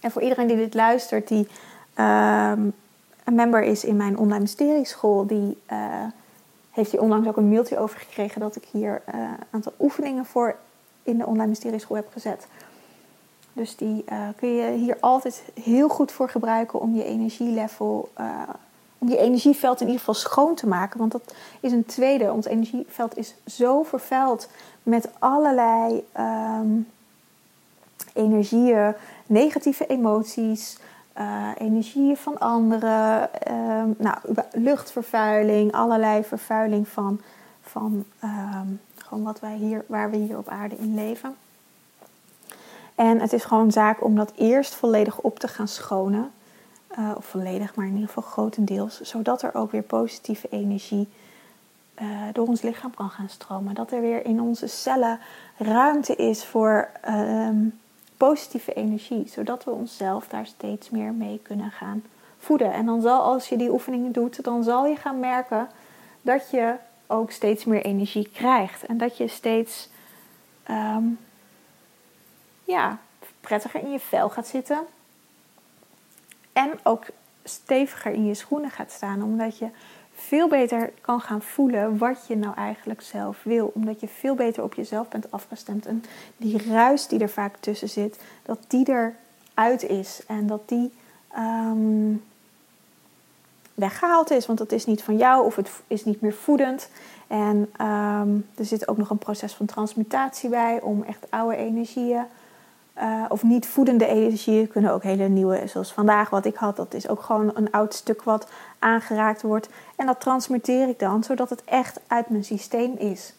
En 0.00 0.10
voor 0.10 0.22
iedereen 0.22 0.46
die 0.46 0.56
dit 0.56 0.74
luistert, 0.74 1.28
die 1.28 1.48
ehm, 1.94 2.60
een 3.24 3.34
member 3.34 3.62
is 3.62 3.84
in 3.84 3.96
mijn 3.96 4.18
online 4.18 4.40
mysterieschool, 4.40 5.26
die 5.26 5.58
uh, 5.72 6.04
heeft 6.78 6.90
hier 6.90 7.00
onlangs 7.00 7.28
ook 7.28 7.36
een 7.36 7.48
mailtje 7.48 7.78
over 7.78 7.98
gekregen 7.98 8.40
dat 8.40 8.56
ik 8.56 8.64
hier 8.72 9.02
een 9.06 9.36
aantal 9.50 9.72
oefeningen 9.80 10.26
voor 10.26 10.56
in 11.02 11.18
de 11.18 11.26
online 11.26 11.48
mysterieschool 11.48 11.96
heb 11.96 12.08
gezet. 12.12 12.46
Dus 13.52 13.76
die 13.76 14.04
uh, 14.12 14.28
kun 14.36 14.54
je 14.54 14.70
hier 14.70 14.96
altijd 15.00 15.42
heel 15.62 15.88
goed 15.88 16.12
voor 16.12 16.28
gebruiken 16.28 16.80
om 16.80 16.94
je 16.94 17.04
energielevel, 17.04 18.12
om 18.98 19.08
je 19.08 19.18
energieveld 19.18 19.80
in 19.80 19.86
ieder 19.86 19.98
geval 19.98 20.14
schoon 20.14 20.54
te 20.54 20.66
maken. 20.66 20.98
Want 20.98 21.12
dat 21.12 21.34
is 21.60 21.72
een 21.72 21.86
tweede. 21.86 22.32
Ons 22.32 22.46
energieveld 22.46 23.16
is 23.16 23.34
zo 23.46 23.82
vervuild 23.82 24.48
met 24.82 25.08
allerlei 25.18 26.04
um, 26.18 26.88
energieën, 28.14 28.94
negatieve 29.26 29.86
emoties, 29.86 30.78
uh, 31.18 31.48
energieën 31.58 32.16
van 32.16 32.38
anderen, 32.38 33.30
uh, 33.50 33.82
nou, 33.98 34.16
luchtvervuiling, 34.52 35.72
allerlei 35.72 36.24
vervuiling 36.24 36.88
van, 36.88 37.20
van 37.62 38.04
uh, 38.24 38.60
gewoon 38.96 39.24
wat 39.24 39.40
wij 39.40 39.56
hier, 39.56 39.84
waar 39.86 40.10
we 40.10 40.16
hier 40.16 40.38
op 40.38 40.48
aarde 40.48 40.76
in 40.76 40.94
leven. 40.94 41.36
En 42.94 43.20
het 43.20 43.32
is 43.32 43.44
gewoon 43.44 43.72
zaak 43.72 44.04
om 44.04 44.16
dat 44.16 44.32
eerst 44.36 44.74
volledig 44.74 45.18
op 45.18 45.38
te 45.38 45.48
gaan 45.48 45.68
schonen. 45.68 46.30
Uh, 46.98 47.10
of 47.16 47.24
volledig, 47.24 47.74
maar 47.74 47.86
in 47.86 47.92
ieder 47.92 48.08
geval 48.08 48.30
grotendeels. 48.30 49.00
Zodat 49.00 49.42
er 49.42 49.54
ook 49.54 49.70
weer 49.70 49.82
positieve 49.82 50.48
energie 50.50 51.08
uh, 52.02 52.08
door 52.32 52.46
ons 52.46 52.62
lichaam 52.62 52.94
kan 52.94 53.10
gaan 53.10 53.28
stromen. 53.28 53.74
Dat 53.74 53.92
er 53.92 54.00
weer 54.00 54.24
in 54.24 54.40
onze 54.40 54.66
cellen 54.66 55.18
ruimte 55.56 56.16
is 56.16 56.44
voor 56.44 56.88
ehm, 57.00 57.66
positieve 58.18 58.72
energie, 58.72 59.28
zodat 59.28 59.64
we 59.64 59.70
onszelf 59.70 60.28
daar 60.28 60.46
steeds 60.46 60.90
meer 60.90 61.12
mee 61.12 61.40
kunnen 61.42 61.70
gaan 61.70 62.04
voeden. 62.38 62.72
En 62.72 62.86
dan 62.86 63.00
zal, 63.00 63.20
als 63.20 63.48
je 63.48 63.56
die 63.56 63.72
oefeningen 63.72 64.12
doet, 64.12 64.44
dan 64.44 64.62
zal 64.62 64.86
je 64.86 64.96
gaan 64.96 65.20
merken 65.20 65.68
dat 66.22 66.50
je 66.50 66.74
ook 67.06 67.30
steeds 67.30 67.64
meer 67.64 67.84
energie 67.84 68.28
krijgt. 68.32 68.86
En 68.86 68.98
dat 68.98 69.16
je 69.16 69.28
steeds 69.28 69.88
um, 70.70 71.18
ja, 72.64 72.98
prettiger 73.40 73.80
in 73.80 73.90
je 73.92 74.00
vel 74.00 74.28
gaat 74.28 74.46
zitten. 74.46 74.78
En 76.52 76.70
ook 76.82 77.04
steviger 77.44 78.12
in 78.12 78.26
je 78.26 78.34
schoenen 78.34 78.70
gaat 78.70 78.92
staan, 78.92 79.22
omdat 79.22 79.58
je 79.58 79.68
veel 80.20 80.48
beter 80.48 80.92
kan 81.00 81.20
gaan 81.20 81.42
voelen 81.42 81.98
wat 81.98 82.24
je 82.26 82.36
nou 82.36 82.54
eigenlijk 82.54 83.00
zelf 83.00 83.42
wil. 83.42 83.70
Omdat 83.74 84.00
je 84.00 84.08
veel 84.08 84.34
beter 84.34 84.62
op 84.62 84.74
jezelf 84.74 85.08
bent 85.08 85.30
afgestemd. 85.30 85.86
En 85.86 86.04
die 86.36 86.68
ruis 86.68 87.06
die 87.06 87.18
er 87.18 87.30
vaak 87.30 87.56
tussen 87.60 87.88
zit, 87.88 88.18
dat 88.42 88.58
die 88.68 88.88
eruit 88.88 89.82
is. 89.82 90.22
En 90.26 90.46
dat 90.46 90.68
die 90.68 90.92
um, 91.36 92.22
weggehaald 93.74 94.30
is. 94.30 94.46
Want 94.46 94.58
dat 94.58 94.72
is 94.72 94.86
niet 94.86 95.02
van 95.02 95.16
jou 95.16 95.44
of 95.44 95.56
het 95.56 95.70
is 95.86 96.04
niet 96.04 96.20
meer 96.20 96.34
voedend. 96.34 96.88
En 97.26 97.56
um, 97.80 98.46
er 98.54 98.64
zit 98.64 98.88
ook 98.88 98.96
nog 98.96 99.10
een 99.10 99.18
proces 99.18 99.54
van 99.54 99.66
transmutatie 99.66 100.48
bij 100.48 100.80
om 100.80 101.02
echt 101.02 101.26
oude 101.30 101.56
energieën 101.56 102.24
uh, 103.02 103.24
of 103.28 103.42
niet 103.42 103.66
voedende 103.66 104.06
energieën 104.06 104.68
kunnen 104.68 104.92
ook 104.92 105.02
hele 105.02 105.28
nieuwe, 105.28 105.62
zoals 105.66 105.92
vandaag 105.92 106.30
wat 106.30 106.44
ik 106.44 106.56
had, 106.56 106.76
dat 106.76 106.94
is 106.94 107.08
ook 107.08 107.22
gewoon 107.22 107.50
een 107.54 107.70
oud 107.70 107.94
stuk 107.94 108.22
wat 108.22 108.48
aangeraakt 108.78 109.42
wordt. 109.42 109.68
En 109.96 110.06
dat 110.06 110.20
transmuteer 110.20 110.88
ik 110.88 110.98
dan, 110.98 111.24
zodat 111.24 111.50
het 111.50 111.64
echt 111.64 112.00
uit 112.06 112.28
mijn 112.28 112.44
systeem 112.44 112.96
is. 112.96 113.32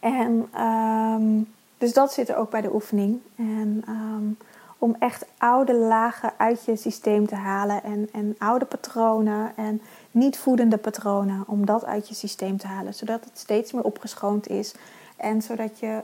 En 0.00 0.62
um, 0.62 1.52
dus 1.78 1.92
dat 1.92 2.12
zit 2.12 2.28
er 2.28 2.36
ook 2.36 2.50
bij 2.50 2.60
de 2.60 2.74
oefening. 2.74 3.20
En 3.36 3.84
um, 3.88 4.38
om 4.78 4.96
echt 4.98 5.24
oude 5.38 5.74
lagen 5.74 6.32
uit 6.36 6.64
je 6.64 6.76
systeem 6.76 7.26
te 7.26 7.34
halen 7.34 7.82
en, 7.82 8.08
en 8.12 8.34
oude 8.38 8.64
patronen 8.64 9.52
en 9.56 9.82
niet 10.10 10.38
voedende 10.38 10.76
patronen, 10.76 11.44
om 11.46 11.66
dat 11.66 11.84
uit 11.84 12.08
je 12.08 12.14
systeem 12.14 12.56
te 12.56 12.66
halen, 12.66 12.94
zodat 12.94 13.24
het 13.24 13.38
steeds 13.38 13.72
meer 13.72 13.82
opgeschoond 13.82 14.48
is 14.48 14.74
en 15.16 15.42
zodat 15.42 15.78
je 15.78 16.00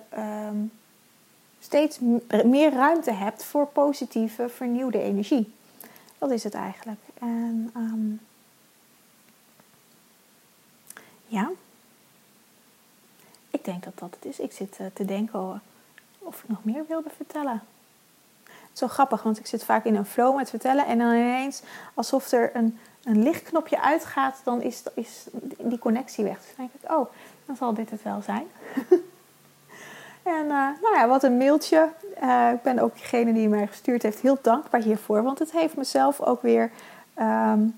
um, 0.48 0.72
steeds 1.60 1.98
meer 2.44 2.72
ruimte 2.72 3.12
hebt 3.12 3.44
voor 3.44 3.66
positieve, 3.66 4.48
vernieuwde 4.48 5.02
energie. 5.02 5.52
Dat 6.18 6.30
is 6.30 6.44
het 6.44 6.54
eigenlijk. 6.54 7.00
En 7.24 7.70
um, 7.76 8.20
ja, 11.26 11.50
ik 13.50 13.64
denk 13.64 13.84
dat 13.84 13.98
dat 13.98 14.14
het 14.14 14.24
is. 14.24 14.38
Ik 14.38 14.52
zit 14.52 14.78
uh, 14.80 14.86
te 14.92 15.04
denken 15.04 15.62
of 16.18 16.42
ik 16.42 16.48
nog 16.48 16.64
meer 16.64 16.84
wilde 16.88 17.10
vertellen. 17.16 17.62
Zo 18.72 18.88
grappig, 18.88 19.22
want 19.22 19.38
ik 19.38 19.46
zit 19.46 19.64
vaak 19.64 19.84
in 19.84 19.94
een 19.94 20.06
flow 20.06 20.36
met 20.36 20.50
vertellen 20.50 20.86
en 20.86 20.98
dan 20.98 21.14
ineens 21.14 21.62
alsof 21.94 22.32
er 22.32 22.56
een, 22.56 22.78
een 23.04 23.22
lichtknopje 23.22 23.80
uitgaat, 23.80 24.40
dan 24.44 24.62
is, 24.62 24.82
is 24.94 25.26
die 25.58 25.78
connectie 25.78 26.24
weg. 26.24 26.36
Dus 26.36 26.56
dan 26.56 26.68
denk 26.70 26.82
ik, 26.82 26.90
oh, 26.90 27.10
dan 27.46 27.56
zal 27.56 27.74
dit 27.74 27.90
het 27.90 28.02
wel 28.02 28.22
zijn. 28.22 28.46
En 30.24 30.44
uh, 30.44 30.68
nou 30.82 30.94
ja, 30.94 31.08
wat 31.08 31.22
een 31.22 31.36
mailtje. 31.36 31.88
Uh, 32.22 32.50
ik 32.54 32.62
ben 32.62 32.78
ook 32.78 32.98
degene 32.98 33.32
die 33.32 33.48
mij 33.48 33.66
gestuurd 33.66 34.02
heeft 34.02 34.20
heel 34.20 34.38
dankbaar 34.42 34.80
hiervoor. 34.80 35.22
Want 35.22 35.38
het 35.38 35.52
heeft 35.52 35.76
mezelf 35.76 36.20
ook 36.20 36.42
weer 36.42 36.70
um, 37.18 37.76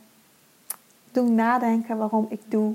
doen 1.12 1.35
nadenken 1.35 1.96
waarom 1.96 2.27
ik 2.31 2.40
doe. 2.49 2.75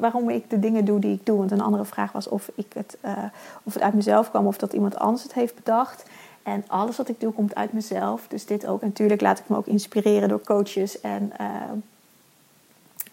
Waarom 0.00 0.30
ik 0.30 0.50
de 0.50 0.58
dingen 0.58 0.84
doe 0.84 1.00
die 1.00 1.14
ik 1.14 1.26
doe. 1.26 1.38
Want 1.38 1.50
een 1.50 1.60
andere 1.60 1.84
vraag 1.84 2.12
was 2.12 2.28
of, 2.28 2.50
ik 2.54 2.72
het, 2.72 2.96
uh, 3.04 3.12
of 3.62 3.74
het 3.74 3.82
uit 3.82 3.94
mezelf 3.94 4.30
kwam 4.30 4.46
of 4.46 4.58
dat 4.58 4.72
iemand 4.72 4.96
anders 4.96 5.22
het 5.22 5.32
heeft 5.32 5.54
bedacht. 5.54 6.04
En 6.42 6.64
alles 6.66 6.96
wat 6.96 7.08
ik 7.08 7.20
doe 7.20 7.32
komt 7.32 7.54
uit 7.54 7.72
mezelf. 7.72 8.26
Dus 8.28 8.46
dit 8.46 8.66
ook. 8.66 8.82
Natuurlijk 8.82 9.20
laat 9.20 9.38
ik 9.38 9.48
me 9.48 9.56
ook 9.56 9.66
inspireren 9.66 10.28
door 10.28 10.42
coaches 10.44 11.00
en 11.00 11.32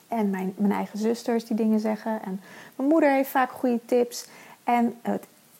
En 0.07 0.29
mijn, 0.29 0.53
mijn 0.57 0.71
eigen 0.71 0.99
zusters 0.99 1.45
die 1.45 1.55
dingen 1.57 1.79
zeggen. 1.79 2.21
En 2.23 2.41
mijn 2.75 2.89
moeder 2.89 3.11
heeft 3.11 3.29
vaak 3.29 3.51
goede 3.51 3.79
tips. 3.85 4.27
En 4.63 4.95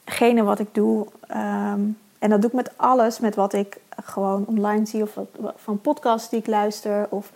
hetgene 0.04 0.44
wat 0.44 0.60
ik 0.60 0.68
doe, 0.72 1.08
ehm, 1.28 1.82
en 2.20 2.30
dat 2.30 2.42
doe 2.42 2.50
ik 2.50 2.56
met 2.56 2.78
alles, 2.78 3.20
met 3.20 3.36
wat 3.36 3.54
ik 3.54 3.78
gewoon 4.04 4.46
online 4.46 4.86
zie 4.86 5.02
of 5.02 5.18
van 5.56 5.82
podcasts 5.82 6.30
die 6.30 6.40
ik 6.40 6.48
luister 6.48 7.08
of 7.10 7.32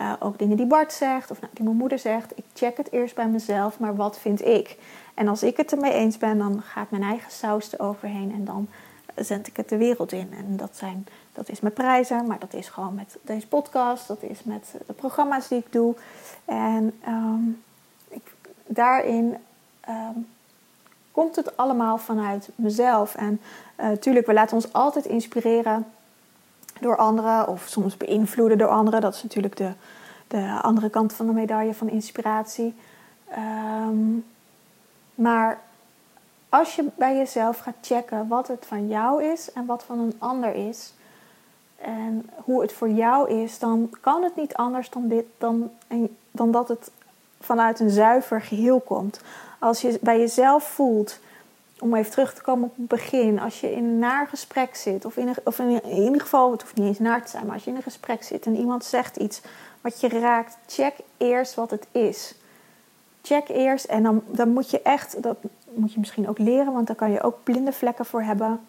uh, 0.00 0.12
ook 0.18 0.38
dingen 0.38 0.56
die 0.56 0.66
Bart 0.66 0.92
zegt 0.92 1.30
of 1.30 1.40
nou, 1.40 1.52
die 1.54 1.64
mijn 1.64 1.76
moeder 1.76 1.98
zegt. 1.98 2.38
Ik 2.38 2.44
check 2.54 2.76
het 2.76 2.92
eerst 2.92 3.14
bij 3.14 3.28
mezelf, 3.28 3.78
maar 3.78 3.96
wat 3.96 4.18
vind 4.18 4.46
ik? 4.46 4.78
En 5.14 5.28
als 5.28 5.42
ik 5.42 5.56
het 5.56 5.72
ermee 5.72 5.92
eens 5.92 6.18
ben, 6.18 6.38
dan 6.38 6.62
ga 6.62 6.82
ik 6.82 6.90
mijn 6.90 7.02
eigen 7.02 7.30
saus 7.30 7.72
eroverheen 7.72 8.32
en 8.32 8.44
dan 8.44 8.68
zend 9.16 9.46
ik 9.46 9.56
het 9.56 9.68
de 9.68 9.76
wereld 9.76 10.12
in. 10.12 10.32
En 10.36 10.56
dat, 10.56 10.70
zijn, 10.76 11.06
dat 11.32 11.48
is 11.48 11.60
met 11.60 11.74
prijzen, 11.74 12.26
maar 12.26 12.38
dat 12.38 12.54
is 12.54 12.68
gewoon 12.68 12.94
met 12.94 13.16
deze 13.22 13.48
podcast, 13.48 14.08
dat 14.08 14.22
is 14.22 14.42
met 14.42 14.74
de 14.86 14.92
programma's 14.92 15.48
die 15.48 15.58
ik 15.58 15.72
doe. 15.72 15.94
En 16.44 17.00
um, 17.08 17.62
ik, 18.08 18.34
daarin 18.66 19.36
ehm, 19.80 20.18
komt 21.12 21.36
het 21.36 21.56
allemaal 21.56 21.98
vanuit 21.98 22.48
mezelf. 22.54 23.14
En 23.14 23.40
natuurlijk, 23.76 24.26
uh, 24.26 24.32
we 24.32 24.38
laten 24.38 24.56
ons 24.56 24.72
altijd 24.72 25.04
inspireren 25.04 25.86
door 26.82 26.96
anderen 26.96 27.48
of 27.48 27.64
soms 27.66 27.96
beïnvloeden 27.96 28.58
door 28.58 28.68
anderen. 28.68 29.00
Dat 29.00 29.14
is 29.14 29.22
natuurlijk 29.22 29.56
de, 29.56 29.70
de 30.28 30.58
andere 30.62 30.90
kant 30.90 31.12
van 31.12 31.26
de 31.26 31.32
medaille 31.32 31.74
van 31.74 31.88
inspiratie. 31.88 32.74
Um, 33.88 34.24
maar 35.14 35.60
als 36.48 36.74
je 36.74 36.84
bij 36.94 37.16
jezelf 37.16 37.58
gaat 37.58 37.74
checken 37.80 38.28
wat 38.28 38.48
het 38.48 38.66
van 38.66 38.88
jou 38.88 39.24
is 39.24 39.52
en 39.52 39.66
wat 39.66 39.84
van 39.84 39.98
een 39.98 40.14
ander 40.18 40.54
is, 40.54 40.92
en 41.82 42.30
hoe 42.36 42.62
het 42.62 42.72
voor 42.72 42.90
jou 42.90 43.30
is, 43.30 43.58
dan 43.58 43.90
kan 44.00 44.22
het 44.22 44.36
niet 44.36 44.54
anders 44.54 44.90
dan, 44.90 45.08
dit, 45.08 45.24
dan, 45.38 45.70
dan 46.30 46.50
dat 46.50 46.68
het 46.68 46.90
vanuit 47.40 47.80
een 47.80 47.90
zuiver 47.90 48.40
geheel 48.40 48.80
komt. 48.80 49.20
Als 49.58 49.80
je 49.80 49.98
bij 50.00 50.18
jezelf 50.18 50.64
voelt 50.64 51.18
om 51.82 51.94
even 51.94 52.10
terug 52.10 52.34
te 52.34 52.42
komen 52.42 52.64
op 52.64 52.76
het 52.76 52.88
begin, 52.88 53.40
als 53.40 53.60
je 53.60 53.72
in 53.72 53.84
een 53.84 53.98
naar 53.98 54.26
gesprek 54.26 54.74
zit, 54.74 55.04
of 55.04 55.16
in, 55.16 55.28
een, 55.28 55.36
of 55.44 55.58
in, 55.58 55.84
ieder 55.84 56.20
geval, 56.20 56.52
het 56.52 56.62
hoeft 56.62 56.76
niet 56.76 56.86
eens 56.86 56.98
naar 56.98 57.22
te 57.24 57.30
zijn, 57.30 57.44
maar 57.46 57.54
als 57.54 57.64
je 57.64 57.70
in 57.70 57.76
een 57.76 57.82
gesprek 57.82 58.22
zit 58.22 58.46
en 58.46 58.56
iemand 58.56 58.84
zegt 58.84 59.16
iets 59.16 59.40
wat 59.80 60.00
je 60.00 60.08
raakt, 60.08 60.56
check 60.66 60.94
eerst 61.16 61.54
wat 61.54 61.70
het 61.70 61.86
is. 61.92 62.34
Check 63.22 63.48
eerst 63.48 63.84
en 63.84 64.02
dan, 64.02 64.22
dan 64.26 64.48
moet 64.48 64.70
je 64.70 64.82
echt, 64.82 65.22
dat 65.22 65.36
moet 65.74 65.92
je 65.92 65.98
misschien 65.98 66.28
ook 66.28 66.38
leren, 66.38 66.72
want 66.72 66.86
daar 66.86 66.96
kan 66.96 67.10
je 67.10 67.22
ook 67.22 67.38
blinde 67.42 67.72
vlekken 67.72 68.04
voor 68.04 68.22
hebben. 68.22 68.60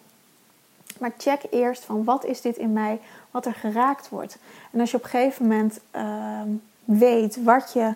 Maar 0.98 1.12
check 1.18 1.42
eerst 1.50 1.84
van 1.84 2.04
wat 2.04 2.24
is 2.24 2.40
dit 2.40 2.56
in 2.56 2.72
mij, 2.72 3.00
wat 3.30 3.46
er 3.46 3.54
geraakt 3.54 4.08
wordt. 4.08 4.38
En 4.70 4.80
als 4.80 4.90
je 4.90 4.96
op 4.96 5.02
een 5.02 5.10
gegeven 5.10 5.46
moment 5.46 5.80
uh, 5.96 6.40
weet 6.84 7.44
wat 7.44 7.72
je 7.72 7.94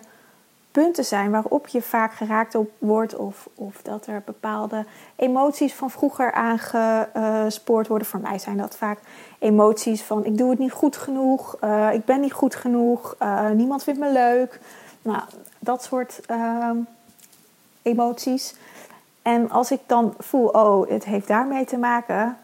punten 0.71 1.05
zijn 1.05 1.31
waarop 1.31 1.67
je 1.67 1.81
vaak 1.81 2.13
geraakt 2.13 2.55
op 2.55 2.71
wordt. 2.77 3.15
Of, 3.15 3.49
of 3.55 3.81
dat 3.81 4.07
er 4.07 4.21
bepaalde 4.25 4.85
emoties 5.15 5.73
van 5.73 5.91
vroeger 5.91 6.31
aangespoord 6.31 7.87
worden. 7.87 8.07
Voor 8.07 8.19
mij 8.19 8.39
zijn 8.39 8.57
dat 8.57 8.77
vaak 8.77 8.99
emoties 9.39 10.01
van 10.01 10.25
ik 10.25 10.37
doe 10.37 10.49
het 10.49 10.59
niet 10.59 10.71
goed 10.71 10.97
genoeg. 10.97 11.57
Uh, 11.63 11.93
ik 11.93 12.05
ben 12.05 12.19
niet 12.19 12.33
goed 12.33 12.55
genoeg. 12.55 13.15
Uh, 13.23 13.49
niemand 13.49 13.83
vindt 13.83 13.99
me 13.99 14.11
leuk. 14.11 14.59
Nou, 15.01 15.21
dat 15.59 15.83
soort 15.83 16.21
uh, 16.31 16.69
emoties. 17.81 18.55
En 19.21 19.49
als 19.49 19.71
ik 19.71 19.79
dan 19.85 20.13
voel, 20.17 20.47
oh, 20.47 20.89
het 20.89 21.05
heeft 21.05 21.27
daarmee 21.27 21.65
te 21.65 21.77
maken, 21.77 22.37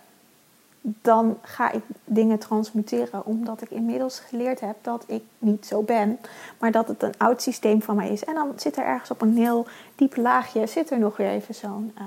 dan 0.87 1.37
ga 1.41 1.71
ik 1.71 1.83
dingen 2.03 2.39
transmuteren. 2.39 3.25
Omdat 3.25 3.61
ik 3.61 3.69
inmiddels 3.69 4.19
geleerd 4.19 4.59
heb 4.59 4.75
dat 4.81 5.03
ik 5.07 5.23
niet 5.39 5.65
zo 5.65 5.81
ben. 5.81 6.19
Maar 6.59 6.71
dat 6.71 6.87
het 6.87 7.03
een 7.03 7.17
oud 7.17 7.41
systeem 7.41 7.81
van 7.81 7.95
mij 7.95 8.09
is. 8.09 8.23
En 8.23 8.33
dan 8.33 8.51
zit 8.55 8.77
er 8.77 8.85
ergens 8.85 9.11
op 9.11 9.21
een 9.21 9.37
heel 9.37 9.67
diep 9.95 10.15
laagje, 10.15 10.67
zit 10.67 10.91
er 10.91 10.99
nog 10.99 11.17
weer 11.17 11.29
even 11.29 11.55
zo'n 11.55 11.93
uh, 11.97 12.03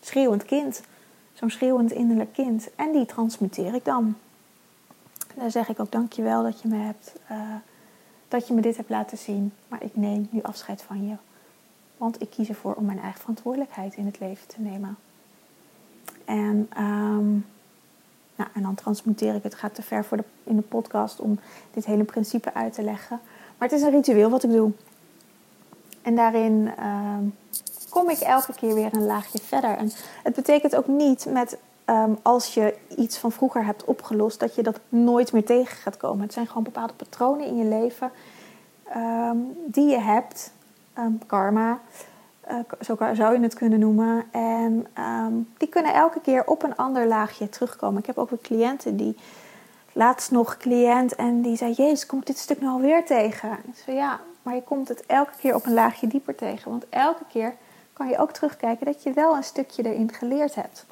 schreeuwend 0.00 0.44
kind. 0.44 0.82
Zo'n 1.32 1.50
schreeuwend 1.50 1.92
innerlijk 1.92 2.32
kind. 2.32 2.68
En 2.76 2.92
die 2.92 3.06
transmuteer 3.06 3.74
ik 3.74 3.84
dan. 3.84 4.16
Dan 5.34 5.50
zeg 5.50 5.68
ik 5.68 5.80
ook 5.80 5.92
dankjewel 5.92 6.42
dat 6.42 6.60
je 6.60 6.68
me 6.68 6.76
hebt, 6.76 7.12
uh, 7.30 7.38
dat 8.28 8.48
je 8.48 8.54
me 8.54 8.60
dit 8.60 8.76
hebt 8.76 8.90
laten 8.90 9.18
zien. 9.18 9.52
Maar 9.68 9.82
ik 9.82 9.96
neem 9.96 10.28
nu 10.30 10.42
afscheid 10.42 10.82
van 10.82 11.06
je. 11.06 11.14
Want 11.96 12.20
ik 12.22 12.30
kies 12.30 12.48
ervoor 12.48 12.74
om 12.74 12.84
mijn 12.84 13.00
eigen 13.00 13.20
verantwoordelijkheid 13.20 13.94
in 13.94 14.06
het 14.06 14.20
leven 14.20 14.48
te 14.48 14.60
nemen. 14.60 14.96
En 16.24 16.68
um, 16.78 17.46
nou, 18.36 18.50
en 18.54 18.62
dan 18.62 18.74
transmuteer 18.74 19.34
ik 19.34 19.42
het. 19.42 19.54
gaat 19.54 19.74
te 19.74 19.82
ver 19.82 20.04
voor 20.04 20.16
de, 20.16 20.24
in 20.44 20.56
de 20.56 20.62
podcast 20.62 21.20
om 21.20 21.38
dit 21.74 21.84
hele 21.84 22.04
principe 22.04 22.54
uit 22.54 22.72
te 22.72 22.82
leggen. 22.82 23.20
Maar 23.58 23.68
het 23.68 23.78
is 23.78 23.84
een 23.84 23.90
ritueel 23.90 24.30
wat 24.30 24.42
ik 24.42 24.50
doe. 24.50 24.70
En 26.02 26.16
daarin 26.16 26.72
uh, 26.78 27.16
kom 27.88 28.10
ik 28.10 28.18
elke 28.18 28.54
keer 28.54 28.74
weer 28.74 28.94
een 28.94 29.06
laagje 29.06 29.38
verder. 29.38 29.76
En 29.76 29.90
het 30.22 30.34
betekent 30.34 30.76
ook 30.76 30.86
niet 30.86 31.26
met 31.28 31.56
um, 31.86 32.18
als 32.22 32.54
je 32.54 32.76
iets 32.96 33.18
van 33.18 33.32
vroeger 33.32 33.64
hebt 33.64 33.84
opgelost, 33.84 34.40
dat 34.40 34.54
je 34.54 34.62
dat 34.62 34.78
nooit 34.88 35.32
meer 35.32 35.44
tegen 35.44 35.76
gaat 35.76 35.96
komen. 35.96 36.22
Het 36.22 36.32
zijn 36.32 36.46
gewoon 36.46 36.62
bepaalde 36.62 36.92
patronen 36.92 37.46
in 37.46 37.56
je 37.56 37.64
leven 37.64 38.10
um, 38.96 39.56
die 39.66 39.88
je 39.88 40.00
hebt, 40.00 40.52
karma. 41.26 41.80
Uh, 42.50 42.56
zo 42.80 42.96
zou 43.12 43.34
je 43.34 43.40
het 43.40 43.54
kunnen 43.54 43.78
noemen. 43.78 44.24
En 44.30 44.86
um, 44.98 45.48
die 45.56 45.68
kunnen 45.68 45.94
elke 45.94 46.20
keer 46.20 46.46
op 46.46 46.62
een 46.62 46.76
ander 46.76 47.06
laagje 47.06 47.48
terugkomen. 47.48 48.00
Ik 48.00 48.06
heb 48.06 48.18
ook 48.18 48.30
weer 48.30 48.40
cliënten 48.42 48.96
die. 48.96 49.16
Laatst 49.92 50.30
nog 50.30 50.56
cliënt 50.56 51.14
en 51.14 51.42
die 51.42 51.56
zei: 51.56 51.72
Jezus, 51.72 52.06
kom 52.06 52.18
ik 52.18 52.26
dit 52.26 52.38
stuk 52.38 52.60
nu 52.60 52.66
alweer 52.66 53.04
tegen? 53.04 53.50
Ik 53.50 53.82
zei: 53.84 53.96
Ja, 53.96 54.20
maar 54.42 54.54
je 54.54 54.62
komt 54.62 54.88
het 54.88 55.06
elke 55.06 55.32
keer 55.40 55.54
op 55.54 55.66
een 55.66 55.74
laagje 55.74 56.06
dieper 56.06 56.34
tegen. 56.34 56.70
Want 56.70 56.88
elke 56.88 57.24
keer 57.28 57.54
kan 57.92 58.08
je 58.08 58.18
ook 58.18 58.32
terugkijken 58.32 58.86
dat 58.86 59.02
je 59.02 59.12
wel 59.12 59.36
een 59.36 59.44
stukje 59.44 59.82
erin 59.82 60.12
geleerd 60.12 60.54
hebt. 60.54 60.86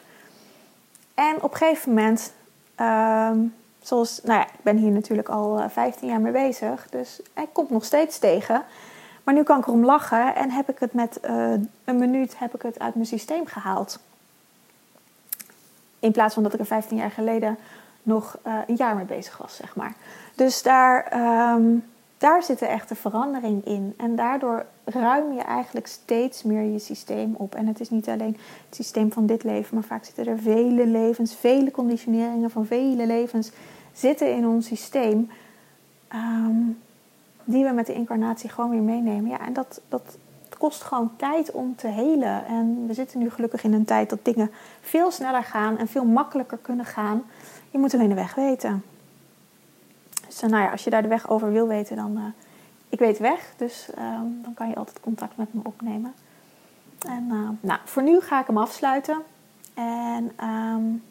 En 1.14 1.42
op 1.42 1.50
een 1.50 1.56
gegeven 1.56 1.94
moment, 1.94 2.32
um, 2.80 3.54
zoals, 3.80 4.20
nou 4.22 4.38
ja, 4.38 4.46
ik 4.46 4.62
ben 4.62 4.76
hier 4.76 4.90
natuurlijk 4.90 5.28
al 5.28 5.68
15 5.68 6.08
jaar 6.08 6.20
mee 6.20 6.32
bezig, 6.32 6.86
dus 6.90 7.20
ik 7.34 7.48
kom 7.52 7.66
nog 7.68 7.84
steeds 7.84 8.18
tegen. 8.18 8.64
Maar 9.24 9.34
nu 9.34 9.42
kan 9.42 9.58
ik 9.58 9.66
erom 9.66 9.84
lachen 9.84 10.34
en 10.34 10.50
heb 10.50 10.70
ik 10.70 10.78
het 10.78 10.92
met 10.92 11.18
uh, 11.24 11.52
een 11.84 11.98
minuut 11.98 12.38
heb 12.38 12.54
ik 12.54 12.62
het 12.62 12.78
uit 12.78 12.94
mijn 12.94 13.06
systeem 13.06 13.46
gehaald. 13.46 13.98
In 15.98 16.12
plaats 16.12 16.34
van 16.34 16.42
dat 16.42 16.54
ik 16.54 16.60
er 16.60 16.66
15 16.66 16.96
jaar 16.96 17.10
geleden 17.10 17.58
nog 18.02 18.38
uh, 18.46 18.58
een 18.66 18.76
jaar 18.76 18.96
mee 18.96 19.04
bezig 19.04 19.38
was, 19.38 19.56
zeg 19.56 19.76
maar. 19.76 19.94
Dus 20.34 20.62
daar, 20.62 21.12
um, 21.54 21.84
daar 22.18 22.42
zit 22.42 22.58
de 22.58 22.66
echte 22.66 22.94
verandering 22.94 23.64
in. 23.64 23.94
En 23.96 24.16
daardoor 24.16 24.66
ruim 24.84 25.32
je 25.32 25.42
eigenlijk 25.42 25.86
steeds 25.86 26.42
meer 26.42 26.62
je 26.72 26.78
systeem 26.78 27.34
op. 27.36 27.54
En 27.54 27.66
het 27.66 27.80
is 27.80 27.90
niet 27.90 28.08
alleen 28.08 28.36
het 28.66 28.74
systeem 28.74 29.12
van 29.12 29.26
dit 29.26 29.44
leven, 29.44 29.74
maar 29.74 29.84
vaak 29.84 30.04
zitten 30.04 30.26
er 30.26 30.38
vele 30.38 30.86
levens, 30.86 31.34
vele 31.34 31.70
conditioneringen 31.70 32.50
van 32.50 32.66
vele 32.66 33.06
levens 33.06 33.50
zitten 33.92 34.34
in 34.34 34.46
ons 34.46 34.66
systeem. 34.66 35.30
Um, 36.14 36.78
die 37.44 37.64
we 37.64 37.70
met 37.70 37.86
de 37.86 37.94
incarnatie 37.94 38.50
gewoon 38.50 38.70
weer 38.70 38.82
meenemen. 38.82 39.30
Ja, 39.30 39.40
en 39.40 39.52
dat, 39.52 39.80
dat 39.88 40.16
kost 40.58 40.82
gewoon 40.82 41.10
tijd 41.16 41.50
om 41.50 41.76
te 41.76 41.86
helen. 41.86 42.46
En 42.46 42.86
we 42.86 42.94
zitten 42.94 43.18
nu 43.18 43.30
gelukkig 43.30 43.64
in 43.64 43.72
een 43.72 43.84
tijd 43.84 44.10
dat 44.10 44.24
dingen 44.24 44.50
veel 44.80 45.10
sneller 45.10 45.44
gaan 45.44 45.78
en 45.78 45.88
veel 45.88 46.04
makkelijker 46.04 46.58
kunnen 46.58 46.86
gaan. 46.86 47.22
Je 47.70 47.78
moet 47.78 47.94
alleen 47.94 48.08
de 48.08 48.14
weg 48.14 48.34
weten. 48.34 48.84
Dus 50.26 50.40
nou 50.40 50.62
ja, 50.62 50.70
als 50.70 50.84
je 50.84 50.90
daar 50.90 51.02
de 51.02 51.08
weg 51.08 51.28
over 51.28 51.52
wil 51.52 51.68
weten, 51.68 51.96
dan. 51.96 52.16
Uh, 52.16 52.24
ik 52.94 53.00
weet 53.00 53.18
weg, 53.18 53.54
dus 53.56 53.88
um, 53.98 54.40
dan 54.42 54.54
kan 54.54 54.68
je 54.68 54.74
altijd 54.74 55.00
contact 55.00 55.36
met 55.36 55.54
me 55.54 55.60
opnemen. 55.62 56.14
En 57.06 57.28
uh, 57.32 57.48
nou, 57.60 57.80
voor 57.84 58.02
nu 58.02 58.20
ga 58.20 58.40
ik 58.40 58.46
hem 58.46 58.58
afsluiten. 58.58 59.18
En 59.74 60.32
um, 60.48 61.02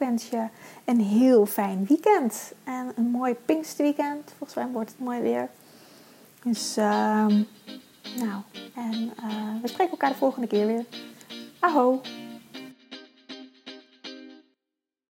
wens 0.00 0.28
je 0.28 0.46
een 0.84 1.00
heel 1.00 1.46
fijn 1.46 1.84
weekend. 1.88 2.52
En 2.64 2.92
een 2.96 3.10
mooi 3.10 3.34
Pinksterweekend. 3.34 4.32
Volgens 4.38 4.54
mij 4.54 4.68
wordt 4.72 4.90
het 4.90 5.00
mooi 5.00 5.20
weer. 5.20 5.48
Dus, 6.42 6.78
uh, 6.78 6.84
nou, 8.16 8.42
en 8.74 9.12
uh, 9.24 9.62
we 9.62 9.68
spreken 9.68 9.90
elkaar 9.90 10.10
de 10.10 10.16
volgende 10.16 10.46
keer 10.46 10.66
weer. 10.66 10.84
Aho! 11.58 12.00